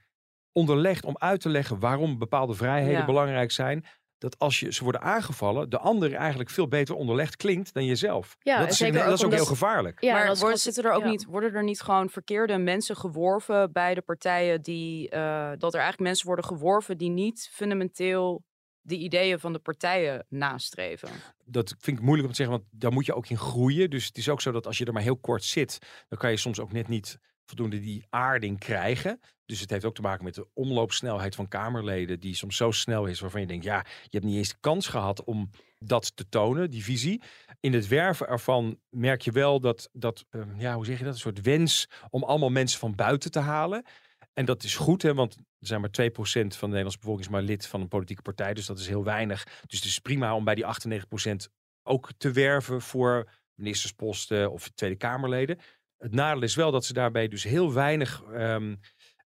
[0.52, 3.06] onderlegd om uit te leggen waarom bepaalde vrijheden Ja.
[3.06, 3.86] belangrijk zijn.
[4.18, 8.36] Dat als je ze worden aangevallen, de ander eigenlijk veel beter onderlegd klinkt dan jezelf.
[8.40, 10.02] Ja, dat is, zeker dat ook is ook omdat- heel gevaarlijk.
[10.02, 11.10] Ja, maar worden, zitten er ook ja.
[11.10, 15.80] niet, worden er niet gewoon verkeerde mensen geworven bij de partijen die eh, dat er
[15.80, 18.44] eigenlijk mensen worden geworven die niet fundamenteel
[18.84, 21.10] de ideeën van de partijen nastreven?
[21.46, 23.90] dat vind ik moeilijk om te zeggen, want daar moet je ook in groeien.
[23.90, 26.32] Dus het is ook zo dat als je er maar heel kort zit, dan kan
[26.32, 29.20] je soms ook net niet voldoende die aarding krijgen.
[29.46, 33.06] Dus het heeft ook te maken met de omloopsnelheid van Kamerleden, die soms zo snel
[33.06, 36.30] is waarvan je denkt, ja, je hebt niet eens de kans gehad om dat te
[36.30, 37.22] tonen, die visie.
[37.60, 41.14] In het werven ervan merk je wel dat, dat ehm, ja, hoe zeg je dat,
[41.14, 43.86] een soort wens om allemaal mensen van buiten te halen.
[44.34, 47.32] En dat is goed, hè, want er zijn maar 2% van de Nederlandse bevolking is
[47.32, 48.54] maar lid van een politieke partij.
[48.54, 49.44] Dus dat is heel weinig.
[49.44, 51.52] Dus het is prima om bij die 98%
[51.84, 55.60] ook te werven voor ministersposten of Tweede Kamerleden.
[55.98, 58.76] Het nadeel is wel dat ze daarbij dus heel weinig ehm,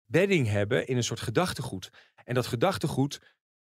[0.05, 1.91] bedding hebben in een soort gedachtegoed.
[2.24, 3.20] En dat gedachtegoed,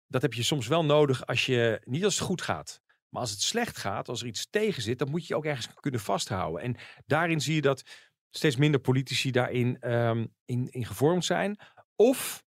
[0.07, 2.82] dat heb je soms wel nodig als je, niet als het goed gaat.
[3.09, 5.74] Maar als het slecht gaat, als er iets tegen zit, dan moet je ook ergens
[5.74, 6.61] kunnen vasthouden.
[6.61, 7.84] En daarin zie je dat
[8.30, 11.59] steeds minder politici daarin ehm, in, in gevormd zijn.
[11.95, 12.43] Of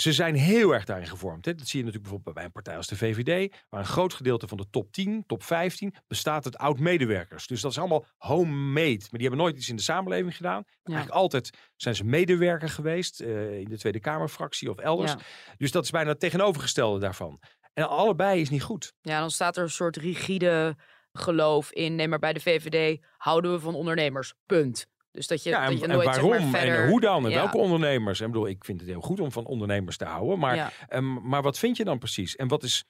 [0.00, 1.44] ze zijn heel erg daarin gevormd.
[1.44, 1.54] Hè.
[1.54, 4.48] Dat zie je natuurlijk bijvoorbeeld bij een partij als de VVD, waar een groot gedeelte
[4.48, 7.46] van de top 10, top 15 bestaat uit oud-medewerkers.
[7.46, 8.98] Dus dat is allemaal homemade.
[8.98, 10.64] Maar die hebben nooit iets in de samenleving gedaan.
[10.82, 15.12] Eigenlijk altijd zijn ze medewerker geweest uh, in de Tweede Kamerfractie of elders.
[15.12, 15.18] Ja.
[15.56, 17.40] Dus dat is bijna het tegenovergestelde daarvan.
[17.72, 18.92] En allebei is niet goed.
[19.00, 20.76] Ja, dan staat er een soort rigide
[21.12, 21.94] geloof in.
[21.94, 24.34] Nee, maar bij de VVD houden we van ondernemers.
[24.46, 24.86] Punt.
[25.16, 26.82] Dus dat je, Ja, en, dat je en nooit zeg waarom maar, verder...
[26.84, 27.24] en hoe dan?
[27.24, 27.36] En Ja.
[27.36, 28.20] welke ondernemers?
[28.20, 30.38] En bedoel, ik vind het heel goed om van ondernemers te houden.
[30.38, 30.70] Maar, Ja.
[30.88, 32.36] ehm, maar wat vind je dan precies?
[32.36, 32.84] En wat is.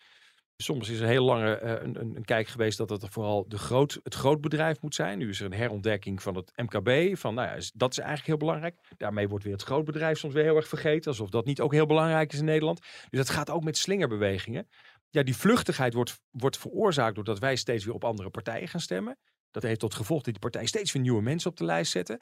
[0.62, 4.00] Soms is er heel lange eh, een, een, kijk geweest dat het vooral de groot,
[4.02, 5.18] het grootbedrijf moet zijn.
[5.18, 7.18] Nu is er een herontdekking van het MKB.
[7.18, 8.76] Van, nou ja, dat is eigenlijk heel belangrijk.
[8.96, 11.10] Daarmee wordt weer het grootbedrijf soms weer heel erg vergeten.
[11.10, 12.80] Alsof dat niet ook heel belangrijk is in Nederland.
[12.80, 14.68] Dus dat gaat ook met slingerbewegingen.
[15.10, 19.18] Ja, die vluchtigheid wordt, wordt veroorzaakt doordat wij steeds weer op andere partijen gaan stemmen.
[19.56, 22.18] Dat heeft tot gevolg dat die partijen steeds weer nieuwe mensen op de lijst zetten.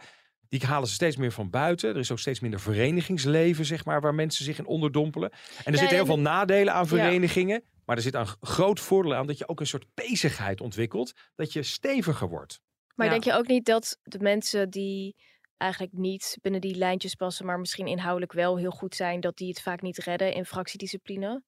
[0.49, 1.91] Die halen ze steeds meer van buiten.
[1.91, 5.31] Er is ook steeds minder verenigingsleven, zeg maar, waar mensen zich in onderdompelen.
[5.31, 7.63] En er Ja, zitten heel en- veel nadelen aan verenigingen.
[7.85, 11.13] Maar er zit een groot voordeel aan dat je ook een soort bezigheid ontwikkelt.
[11.35, 12.61] Dat je steviger wordt.
[12.95, 13.13] Maar Ja.
[13.13, 15.17] denk je ook niet dat de mensen die
[15.57, 19.49] eigenlijk niet binnen die lijntjes passen, maar misschien inhoudelijk wel heel goed zijn, dat die
[19.49, 21.43] het vaak niet redden in fractiediscipline?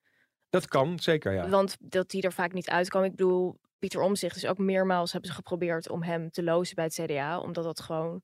[0.51, 1.49] Dat kan, zeker ja.
[1.49, 3.11] Want dat die er vaak niet uitkomen.
[3.11, 6.85] Ik bedoel, Pieter Omzicht is ook meermaals hebben ze geprobeerd om hem te lozen bij
[6.85, 8.23] het CDA, omdat dat gewoon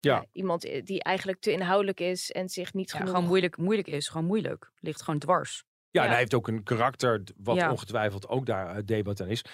[0.00, 0.14] Ja.
[0.16, 3.10] ja, iemand i- die eigenlijk te inhoudelijk is en zich niet Ja, genoeg.
[3.14, 4.08] gewoon moeilijk, moeilijk is.
[4.08, 4.70] Gewoon moeilijk.
[4.80, 5.64] Ligt gewoon dwars.
[5.90, 7.70] Ja, en hij heeft ook een karakter wat Ja.
[7.70, 9.44] ongetwijfeld ook daar het debat aan is.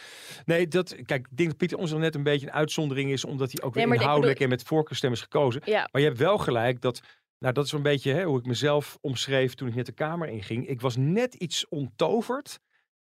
[0.45, 3.53] Nee, dat, kijk, ik denk dat Pieter Omtzigt net een beetje een uitzondering is, omdat
[3.53, 5.63] hij ook weer Nee, inhoudelijk en met voorkeurstem is gekozen.
[5.65, 7.01] Ja, Maar je hebt wel gelijk dat,
[7.39, 10.29] nou dat is een beetje hè, hoe ik mezelf omschreef toen ik net de kamer
[10.29, 10.69] inging.
[10.69, 12.61] Ik was net iets ontoverd.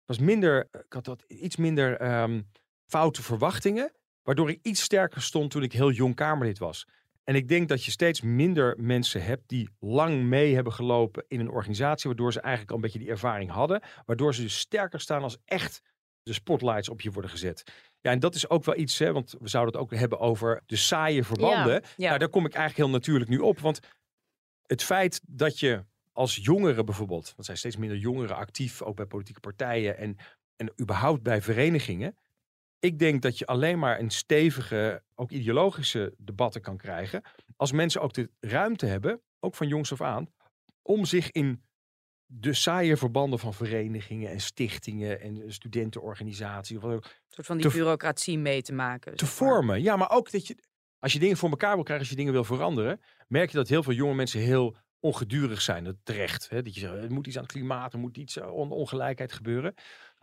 [0.07, 2.41] Was minder, ik had wat iets minder ehm,
[2.85, 3.91] foute verwachtingen,
[4.23, 6.87] waardoor ik iets sterker stond toen ik heel jong kamerlid was.
[7.23, 11.39] En ik denk dat je steeds minder mensen hebt die lang mee hebben gelopen in
[11.39, 14.99] een organisatie, waardoor ze eigenlijk al een beetje die ervaring hadden, waardoor ze dus sterker
[14.99, 15.81] staan als echt
[16.23, 17.63] de spotlights op je worden gezet.
[18.01, 20.61] Ja, en dat is ook wel iets, hè, want we zouden het ook hebben over
[20.65, 21.83] de saaie verbanden.
[21.97, 22.07] Ja.
[22.07, 23.79] Nou, daar kom ik eigenlijk heel natuurlijk nu op, want
[24.65, 25.83] het feit dat je
[26.17, 30.17] als jongeren bijvoorbeeld, want er zijn steeds minder jongeren actief, ook bij politieke partijen en,
[30.55, 32.17] en überhaupt bij verenigingen.
[32.79, 37.21] Ik denk dat je alleen maar een stevige, ook ideologische debatten kan krijgen.
[37.55, 40.33] Als mensen ook de ruimte hebben, ook van jongs af aan,
[40.81, 41.63] om zich in
[42.25, 47.57] de saaie verbanden van verenigingen en stichtingen en studentenorganisaties of wat ook, Een soort van
[47.57, 49.15] die Te- bureaucratie mee te maken.
[49.15, 49.81] te vormen.
[49.81, 50.57] Ja, maar ook dat je,
[50.99, 53.67] als je dingen voor elkaar wil krijgen, als je dingen wil veranderen, merk je dat
[53.67, 55.83] heel veel jonge mensen heel ongedurig zijn.
[55.83, 56.49] Dat terecht.
[56.49, 56.61] Hè?
[56.61, 59.73] Dat je zegt, er moet iets aan het klimaat, er moet iets aan ongelijkheid gebeuren.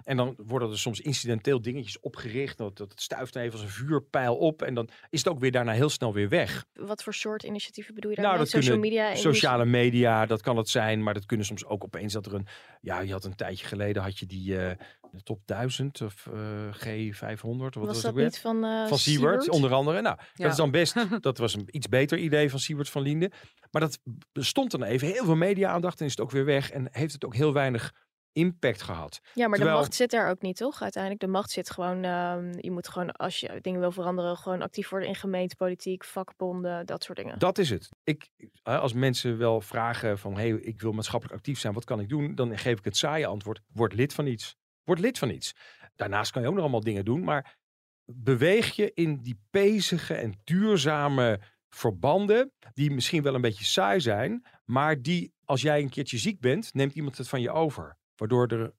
[0.04, 2.58] En dan worden er soms incidenteel dingetjes opgericht.
[2.58, 4.62] Dat, dat stuift even als een vuurpijl op.
[4.62, 6.64] En dan is het ook weer daarna heel snel weer weg.
[6.72, 8.26] wat voor soort initiatieven bedoel je daar?
[8.26, 11.02] Nou, dat Social kunnen media, Sociale media, dat kan het zijn.
[11.02, 12.46] Maar dat kunnen soms ook opeens dat er een...
[12.80, 14.76] Ja, je had een tijdje geleden had je die eh,
[15.10, 16.40] de top 1000 of eh,
[16.72, 17.42] G500.
[17.42, 20.00] Of wat Was was dat niet van, eh van Siewert, onder andere.
[20.02, 20.42] Nou, Ja.
[20.42, 23.30] dat is dan best, dat was een iets beter idee van Siewert van Liende.
[23.70, 23.98] Maar dat
[24.32, 26.70] bestond dan even heel veel media-aandacht en is het ook weer weg.
[26.70, 27.92] En heeft het ook heel weinig
[28.34, 29.20] impact gehad.
[29.34, 30.82] Ja, maar Terwijl- de macht zit daar ook niet, toch?
[30.82, 32.04] Uiteindelijk, de macht zit gewoon...
[32.04, 34.36] ehm, je moet gewoon, als je dingen wil veranderen...
[34.36, 37.38] gewoon actief worden in gemeentepolitiek, vakbonden, dat soort dingen.
[37.38, 37.88] Dat is het.
[38.04, 38.28] Ik,
[38.62, 42.34] als mensen wel vragen van, hey, ik wil maatschappelijk actief zijn, wat kan ik doen?
[42.34, 44.56] Dan geef ik het saaie antwoord, word lid van iets.
[44.84, 45.52] Word lid van iets.
[45.96, 47.56] Daarnaast kan je ook nog allemaal dingen doen, maar
[48.04, 54.46] beweeg je in die pezige en duurzame verbanden, die misschien wel een beetje saai zijn,
[54.64, 57.96] maar die, als jij een keertje ziek bent, neemt iemand het van je over.
[58.16, 58.74] Waardoor er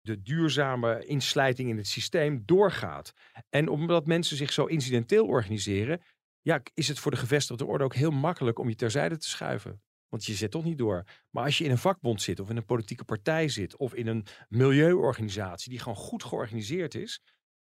[0.00, 3.12] de duurzame inslijting in het systeem doorgaat.
[3.48, 6.02] En omdat mensen zich zo incidenteel organiseren,
[6.40, 9.82] ja, is het voor de gevestigde orde ook heel makkelijk om je terzijde te schuiven.
[10.08, 11.04] Want je zit toch niet door.
[11.30, 14.06] Maar als je in een vakbond zit, of in een politieke partij zit, of in
[14.06, 17.22] een milieuorganisatie die gewoon goed georganiseerd is,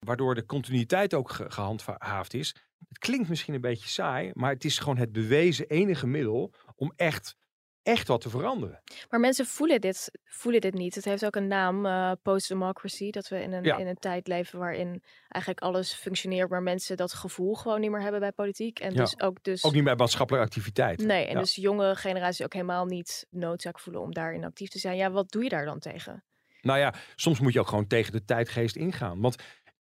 [0.06, 2.56] waardoor de continuïteit ook ge- gehandhaafd is.
[2.88, 6.94] Het klinkt misschien een beetje saai, maar het is gewoon het bewezen enige middel om
[6.96, 7.36] echt,
[7.84, 8.82] echt wat te veranderen.
[9.10, 10.96] Maar mensen voelen dit, voelen dit niet.
[10.96, 13.10] Het heeft ook een naam, eh, post-democracy.
[13.12, 13.78] Dat we in een, Ja.
[13.78, 18.02] in een tijd leven waarin eigenlijk alles functioneert, maar mensen dat gevoel gewoon niet meer
[18.02, 18.80] hebben bij politiek.
[18.80, 19.00] En Ja.
[19.02, 19.64] dus ook dus.
[19.64, 21.08] Ook niet bij maatschappelijke activiteiten.
[21.08, 21.40] Nee, en Ja.
[21.40, 24.96] dus jonge generaties ook helemaal niet noodzaak voelen om daarin actief te zijn.
[24.98, 26.24] Ja, wat doe je daar dan tegen?
[26.62, 29.22] Nou ja, soms moet je ook gewoon tegen de tijdgeest ingaan.
[29.22, 29.36] Want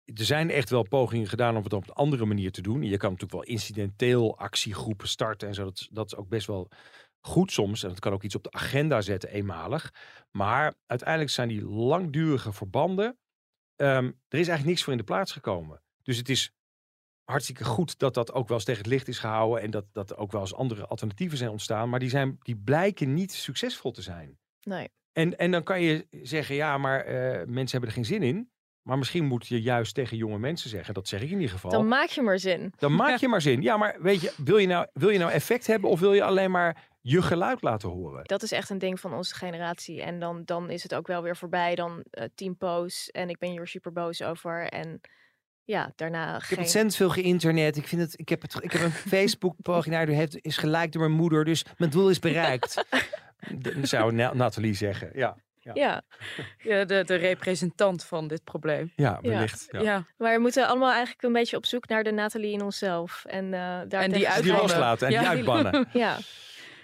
[0.06, 2.84] er zijn echt wel pogingen gedaan om het op een andere manier te doen.
[2.84, 5.64] Je kan natuurlijk wel incidenteel actiegroepen starten en zo.
[5.64, 6.70] Dat, dat is ook best wel
[7.22, 7.84] goed soms.
[7.84, 9.94] En dat kan ook iets op de agenda zetten, eenmalig.
[10.32, 13.18] Maar uiteindelijk zijn die langdurige verbanden.
[13.76, 15.82] ehm, er is eigenlijk niks voor in de plaats gekomen.
[16.04, 16.52] Dus het is
[17.24, 19.62] hartstikke goed dat dat ook wel eens tegen het licht is gehouden.
[19.64, 21.90] En dat, dat er ook wel eens andere alternatieven zijn ontstaan.
[21.90, 24.38] Maar die, zijn, die blijken niet succesvol te zijn.
[24.62, 24.90] Nee.
[25.12, 28.52] En, en dan kan je zeggen, ja, maar eh, mensen hebben er geen zin in.
[28.82, 31.72] Maar misschien moet je juist tegen jonge mensen zeggen, dat zeg ik in ieder geval.
[31.72, 32.74] Dan Dan, maak je maar zin.
[32.80, 33.62] maak je maar zin.
[33.62, 36.24] Ja, maar weet je, wil je, nou, wil je nou effect hebben of wil je
[36.24, 38.24] alleen maar je geluid laten horen?
[38.24, 40.02] Dat is echt een ding van onze generatie.
[40.02, 41.76] En dan, dan is het ook wel weer voorbij.
[41.76, 44.68] Dan eh tien posts en ik ben hier super boos over.
[44.70, 45.02] En
[45.64, 47.78] ja, daarna Ik heb ontzettend veel geïnternet.
[47.78, 51.02] Ik, vind het, ik, heb het, ik heb een Facebook-pagina, die heeft, is gelijk door
[51.02, 51.46] mijn moeder.
[51.46, 52.84] Dus mijn doel is bereikt.
[53.82, 55.10] Zou Na- Nathalie zeggen.
[55.14, 55.38] Ja,
[55.74, 56.02] Ja,
[56.64, 58.92] Ja, de, de representant van dit probleem.
[58.96, 59.68] ja wellicht.
[59.72, 59.82] Ja.
[59.82, 60.06] Ja.
[60.18, 63.26] maar we moeten allemaal eigenlijk een beetje op zoek naar de Nathalie in onszelf.
[63.26, 64.40] En, eh daar die tegen Die uitbannen.
[64.40, 64.58] strijden.
[64.60, 65.88] loslaten en die uitbannen.
[66.06, 66.18] Ja,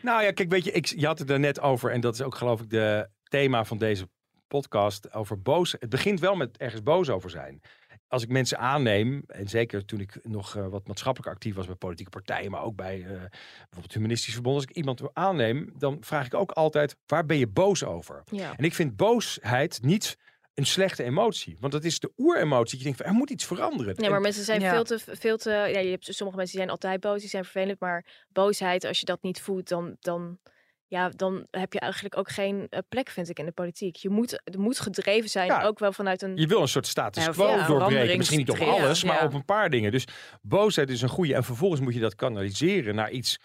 [0.06, 2.22] Nou ja, kijk, weet je, ik, je had het er net over, en dat is
[2.22, 4.10] ook geloof ik de thema van deze
[4.48, 5.76] podcast, over boos.
[5.80, 7.62] Het begint wel met ergens boos over zijn.
[8.08, 11.76] Als ik mensen aanneem, en zeker toen ik nog eh, wat maatschappelijk actief was bij
[11.76, 16.26] politieke partijen, maar ook bij eh, bijvoorbeeld humanistisch verbond, als ik iemand aanneem, dan vraag
[16.26, 18.24] ik ook altijd, waar ben je boos over?
[18.32, 18.58] ja.
[18.58, 20.18] En ik vind boosheid niet
[20.56, 22.70] een slechte emotie, want dat is de oeremotie.
[22.72, 23.94] dat Je denkt, van, er moet iets veranderen.
[23.96, 24.72] Nee, maar En- mensen zijn Ja.
[24.72, 25.50] veel te, veel te.
[25.50, 27.80] Ja, je hebt sommige mensen die zijn altijd boos, die zijn vervelend.
[27.80, 30.40] Maar boosheid, als je dat niet voelt, dan, dan,
[30.88, 33.96] ja, dan heb je eigenlijk ook geen eh, plek, vind ik, in de politiek.
[33.96, 35.64] Je moet, het moet gedreven zijn, Ja.
[35.64, 36.36] ook wel vanuit een.
[36.38, 38.18] Je wil een soort status quo ja, doorbreken.
[38.18, 39.92] Misschien niet op alles, maar op een paar dingen.
[39.92, 40.06] Dus
[40.42, 41.34] boosheid is een goede.
[41.36, 43.40] En vervolgens moet je dat kanaliseren naar iets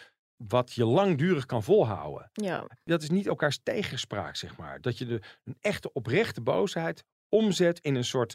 [0.49, 2.30] wat je langdurig kan volhouden.
[2.32, 4.80] Ja, Dat is niet elkaars tegenspraak, zeg maar.
[4.80, 8.34] Dat je de, een echte oprechte boosheid omzet in een soort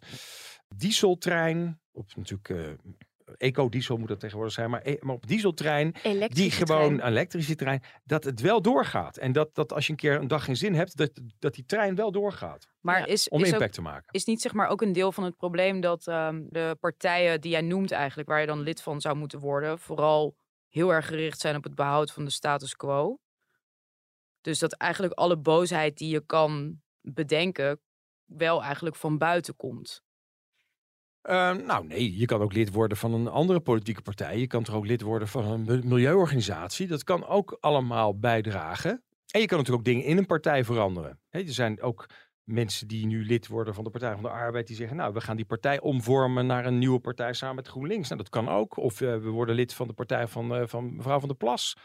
[0.75, 1.79] dieseltrein.
[1.91, 2.91] Op natuurlijk eh
[3.37, 4.69] ecodiesel moet dat tegenwoordig zijn.
[4.69, 5.95] Maar, e- maar op dieseltrein
[6.27, 6.93] die gewoon trein.
[6.93, 9.17] een elektrische trein, dat het wel doorgaat.
[9.17, 11.65] En dat, dat als je een keer een dag geen zin hebt, dat, dat die
[11.65, 12.67] trein wel doorgaat.
[12.79, 14.05] Maar Ja, is, Om is, ook, impact te maken.
[14.11, 17.51] is niet zeg maar ook een deel van het probleem dat ehm, de partijen die
[17.51, 20.35] jij noemt eigenlijk, waar je dan lid van zou moeten worden, vooral
[20.75, 23.19] heel erg gericht zijn op het behoud van de status quo?
[24.41, 27.81] Dus dat eigenlijk alle boosheid die je kan bedenken,
[28.25, 30.03] wel eigenlijk van buiten komt.
[31.21, 34.39] Eh, nou nee, je kan ook lid worden van een andere politieke partij.
[34.39, 36.87] Je kan toch ook lid worden van een mi- milieuorganisatie.
[36.87, 39.03] Dat kan ook allemaal bijdragen.
[39.31, 41.19] En je kan natuurlijk ook dingen in een partij veranderen.
[41.29, 42.05] Er zijn ook
[42.45, 44.67] mensen die nu lid worden van de Partij van de Arbeid.
[44.67, 48.09] Die zeggen, nou, we gaan die partij omvormen naar een nieuwe partij samen met GroenLinks.
[48.09, 48.77] Nou, dat kan ook.
[48.77, 51.75] Of eh, we worden lid van de partij van, eh, van mevrouw van der Plas.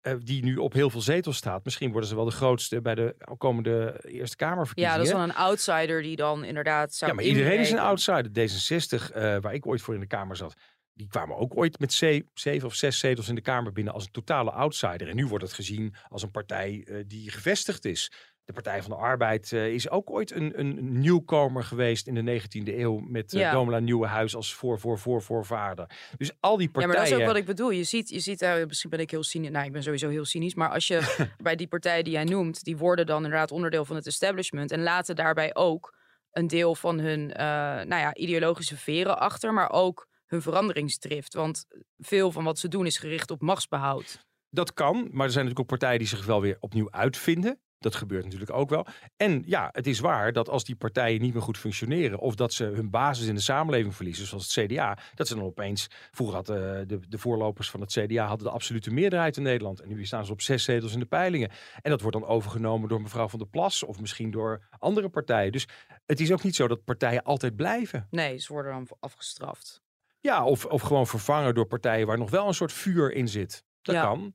[0.00, 1.64] eh, die nu op heel veel zetels staat.
[1.64, 4.98] Misschien worden ze wel de grootste bij de komende Eerste Ja, Kamerverkiezingen.
[4.98, 8.28] dat is dan een outsider die dan inderdaad zou Ja, maar iedereen is een outsider.
[8.32, 10.54] D66, eh, waar ik ooit voor in de Kamer zat,
[10.92, 14.04] die kwamen ook ooit met ze- zeven of zes zetels in de Kamer binnen als
[14.04, 15.08] een totale outsider.
[15.08, 18.12] En nu wordt het gezien als een partij die gevestigd is.
[18.44, 22.40] De Partij van de Arbeid eh, is ook ooit een, een nieuwkomer geweest in de
[22.40, 23.52] 19e eeuw met eh Ja.
[23.52, 25.86] Domela Nieuwenhuis als voor, voor, voor, voorvader.
[26.16, 26.88] Dus al die Ja, partijen...
[26.88, 27.70] maar dat is ook wat ik bedoel.
[27.70, 29.50] Je ziet, je ziet eh, misschien ben ik heel cynisch.
[29.50, 30.54] Nou, ik ben sowieso heel cynisch.
[30.54, 33.96] Maar als je bij die partijen die jij noemt, die worden dan inderdaad onderdeel van
[33.96, 34.70] het establishment.
[34.70, 35.94] En laten daarbij ook
[36.30, 41.34] een deel van hun eh, nou ja, ideologische veren achter, maar ook hun veranderingsdrift.
[41.34, 41.66] Want
[41.98, 44.26] veel van wat ze doen is gericht op machtsbehoud.
[44.50, 47.60] Dat kan, maar er zijn natuurlijk ook partijen die zich wel weer opnieuw uitvinden.
[47.82, 48.86] Dat gebeurt natuurlijk ook wel.
[49.16, 52.18] En ja, het is waar dat als die partijen niet meer goed functioneren...
[52.18, 54.98] of dat ze hun basis in de samenleving verliezen, zoals het CDA...
[55.14, 55.86] dat ze dan opeens...
[56.10, 59.80] Vroeger hadden eh, de, de voorlopers van het CDA hadden de absolute meerderheid in Nederland.
[59.80, 61.50] En nu staan ze op zes zetels in de peilingen.
[61.82, 63.82] En dat wordt dan overgenomen door mevrouw Van der Plas...
[63.82, 65.52] of misschien door andere partijen.
[65.52, 65.66] Dus
[66.06, 68.06] het is ook niet zo dat partijen altijd blijven.
[68.10, 69.82] Nee, ze worden dan afgestraft.
[70.20, 73.64] Ja, of, of gewoon vervangen door partijen waar nog wel een soort vuur in zit.
[73.82, 74.02] Dat Ja.
[74.02, 74.34] kan.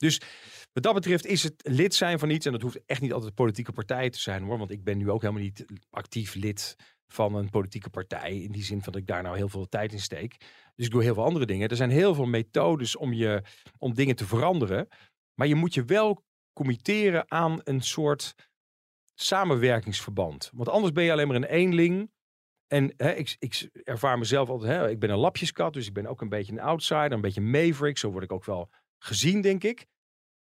[0.00, 0.20] Dus
[0.72, 3.34] wat dat betreft is het lid zijn van iets, en dat hoeft echt niet altijd
[3.34, 6.76] politieke partij te zijn hoor, want ik ben nu ook helemaal niet actief lid
[7.06, 9.92] van een politieke partij, in die zin van dat ik daar nou heel veel tijd
[9.92, 10.36] in steek.
[10.74, 11.68] Dus ik doe heel veel andere dingen.
[11.68, 13.42] Er zijn heel veel methodes om, je,
[13.78, 14.88] om dingen te veranderen,
[15.34, 18.34] maar je moet je wel committeren aan een soort
[19.14, 20.50] samenwerkingsverband.
[20.54, 22.10] Want anders ben je alleen maar een eenling
[22.66, 26.06] En hè, ik, ik ervaar mezelf altijd, hè, ik ben een lapjeskat, dus ik ben
[26.06, 27.98] ook een beetje een outsider, een beetje maverick.
[27.98, 28.70] Zo word ik ook wel
[29.02, 29.86] gezien, denk ik.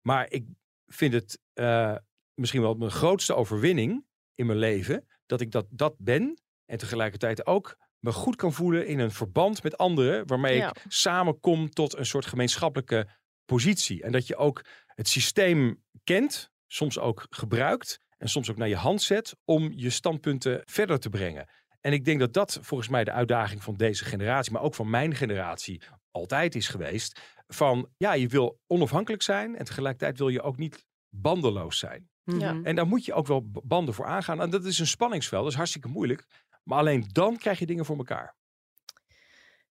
[0.01, 0.45] Maar ik
[0.85, 1.95] vind het eh,
[2.33, 4.05] misschien wel mijn grootste overwinning
[4.35, 6.41] in mijn leven, dat ik dat, dat ben.
[6.65, 10.69] En tegelijkertijd ook me goed kan voelen in een verband met anderen, waarmee Ja.
[10.69, 13.07] ik samenkom tot een soort gemeenschappelijke
[13.45, 14.03] positie.
[14.03, 18.75] En dat je ook het systeem kent, soms ook gebruikt en soms ook naar je
[18.75, 21.49] hand zet om je standpunten verder te brengen.
[21.81, 24.89] En ik denk dat dat volgens mij de uitdaging van deze generatie, maar ook van
[24.89, 25.81] mijn generatie,
[26.11, 27.21] altijd is geweest.
[27.53, 32.09] Van ja, je wil onafhankelijk zijn en tegelijkertijd wil je ook niet bandeloos zijn.
[32.23, 32.53] Ja.
[32.53, 32.65] Mhm.
[32.65, 34.41] En daar moet je ook wel banden voor aangaan.
[34.41, 36.25] En dat is een spanningsveld, dat is hartstikke moeilijk.
[36.63, 38.37] Maar alleen dan krijg je dingen voor elkaar.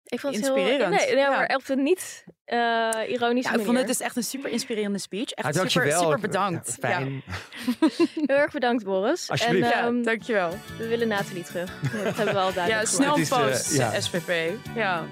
[0.03, 0.95] Ik vond het Inspirerend.
[0.95, 1.29] Heel, nee, nee, Ja.
[1.29, 5.29] maar niet eh ironische Ja, ik vond het dus echt een super inspirerende speech.
[5.31, 6.67] Echt super, super bedankt.
[6.67, 7.23] Ja, fijn.
[8.27, 9.29] Heel erg bedankt, Boris.
[9.29, 9.71] Alsjeblieft.
[9.71, 10.49] En Ja, ehm, dankjewel.
[10.77, 11.79] we willen Nathalie terug.
[11.81, 14.01] Dat hebben we al Ja, duidelijk snel is, eh, post, ja.
[14.01, 14.57] SVP.
[14.75, 15.05] Ja.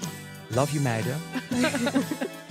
[0.50, 1.22] Love you meiden.